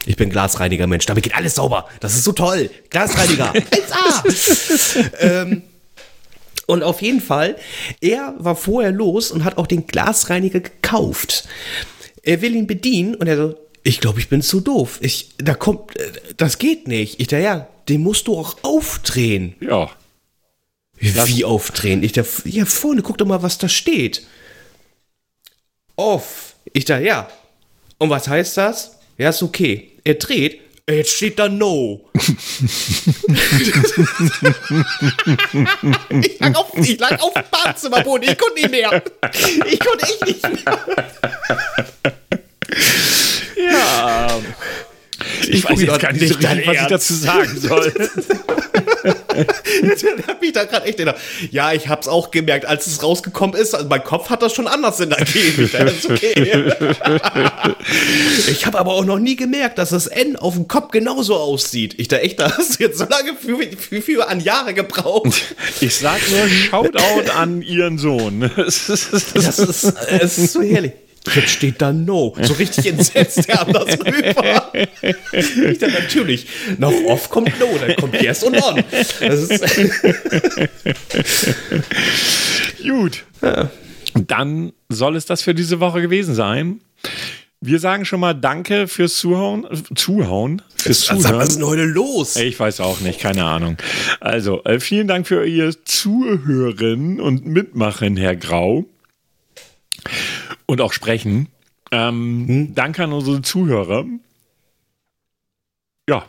[0.07, 1.87] Ich bin Glasreiniger Mensch, damit geht alles sauber.
[2.01, 2.71] Das ist so toll.
[2.89, 3.53] Glasreiniger.
[3.53, 5.11] 1A.
[5.19, 5.63] ähm,
[6.67, 7.57] und auf jeden Fall,
[8.01, 11.49] er war vorher los und hat auch den Glasreiniger gekauft.
[12.23, 13.55] Er will ihn bedienen und er so,
[13.89, 14.99] ich glaube, ich bin zu doof.
[15.01, 17.21] Ich, da kommt, äh, das geht nicht.
[17.21, 19.55] Ich da ja, den musst du auch aufdrehen.
[19.61, 19.91] Ja.
[21.01, 22.03] Wie aufdrehen?
[22.03, 24.27] Ich da, ja, vorne, guck doch mal, was da steht.
[25.97, 26.57] Off.
[26.75, 27.31] Ich da, ja.
[27.97, 28.99] Und was heißt das?
[29.17, 29.93] Ja, ist okay.
[30.05, 30.61] Er dreht.
[30.87, 32.11] Jetzt steht da No.
[36.21, 38.29] ich, lag auf, ich lag auf dem Badezimmerboden.
[38.29, 39.03] Ich konnte nicht mehr.
[39.67, 40.79] Ich konnte echt nicht mehr.
[43.71, 44.41] Ja.
[45.49, 47.93] Ich, weiß guck jetzt gar nicht so richtig, was ich dazu sagen soll.
[49.05, 51.17] Der hat mich da gerade echt gedacht.
[51.51, 53.75] Ja, ich hab's auch gemerkt, als es rausgekommen ist.
[53.75, 55.11] Also mein Kopf hat das schon anders in.
[55.11, 56.73] Das ist okay.
[58.49, 61.95] ich habe aber auch noch nie gemerkt, dass das N auf dem Kopf genauso aussieht.
[61.99, 65.55] Ich da echt, da hast du jetzt so lange für, für, für an Jahre gebraucht.
[65.81, 68.51] Ich sag nur Shoutout an Ihren Sohn.
[68.57, 70.93] Das ist- Das ist so herrlich.
[71.35, 72.35] Jetzt steht da No.
[72.41, 74.73] So richtig entsetzt der anders rüber.
[75.33, 76.47] Ich dachte natürlich,
[76.79, 78.83] noch off kommt No, dann kommt Yes und On.
[78.91, 79.65] Das ist,
[82.83, 83.25] Gut.
[84.15, 86.81] Dann soll es das für diese Woche gewesen sein.
[87.61, 89.67] Wir sagen schon mal Danke fürs Zuhauen.
[89.97, 90.63] Zuhauen?
[90.77, 91.49] Fürs was, was ist Zuhören.
[91.55, 92.37] denn heute los?
[92.37, 93.77] Ich weiß auch nicht, keine Ahnung.
[94.21, 98.85] Also, äh, vielen Dank für Ihr Zuhören und Mitmachen, Herr Grau.
[100.69, 101.49] Und auch sprechen.
[101.91, 104.05] Ähm, Danke an unsere Zuhörer.
[106.09, 106.27] Ja,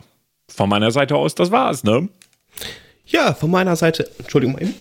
[0.48, 2.08] von meiner Seite aus, das war's, ne?
[3.06, 4.74] Ja, von meiner Seite, Entschuldigung mal eben.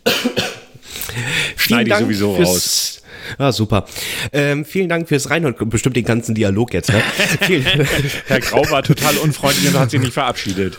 [1.57, 3.01] Schneide ich sowieso raus.
[3.37, 3.85] Ah, super.
[4.31, 5.55] Ähm, vielen Dank fürs Reinhören.
[5.69, 6.89] Bestimmt den ganzen Dialog jetzt.
[6.89, 7.03] Ne?
[8.27, 10.77] Herr Grau war total unfreundlich und hat sich nicht verabschiedet.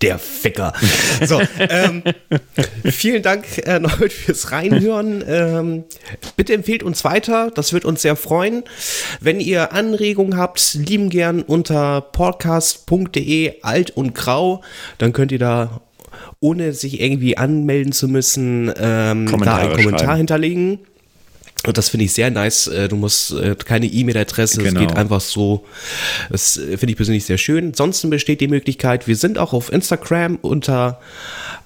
[0.00, 0.72] Der Ficker.
[1.24, 2.02] So, ähm,
[2.84, 5.24] vielen Dank erneut fürs Reinhören.
[5.26, 5.84] Ähm,
[6.36, 8.64] bitte empfehlt uns weiter, das wird uns sehr freuen.
[9.20, 14.62] Wenn ihr Anregungen habt, lieben gern unter podcast.de alt und grau,
[14.98, 15.80] dann könnt ihr da
[16.40, 20.80] ohne sich irgendwie anmelden zu müssen, ähm, da einen Kommentar hinterlegen.
[21.66, 22.66] Und das finde ich sehr nice.
[22.66, 24.80] Äh, Du musst äh, keine E-Mail-Adresse, es Genau.
[24.80, 25.64] geht einfach so.
[26.30, 27.66] Das äh, finde ich persönlich sehr schön.
[27.68, 31.00] Ansonsten besteht die Möglichkeit, wir sind auch auf Instagram unter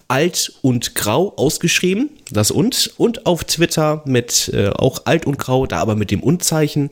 [0.08, 5.66] alt und grau ausgeschrieben, das und, und auf Twitter mit äh, auch alt und grau,
[5.66, 6.90] da aber mit dem und-Zeichen.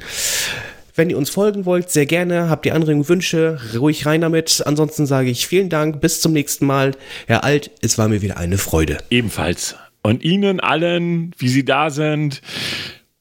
[0.97, 2.49] Wenn ihr uns folgen wollt, sehr gerne.
[2.49, 4.63] Habt ihr Anregungen, Wünsche, ruhig rein damit.
[4.65, 6.93] Ansonsten sage ich vielen Dank, bis zum nächsten Mal.
[7.27, 8.99] Herr Alt, es war mir wieder eine Freude.
[9.11, 9.75] Ebenfalls.
[10.07, 12.43] Und Ihnen allen, wie Sie da sind,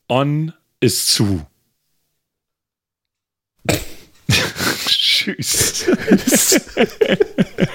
[0.09, 0.51] on
[0.81, 1.45] ist zu.
[4.85, 5.89] Tschüss.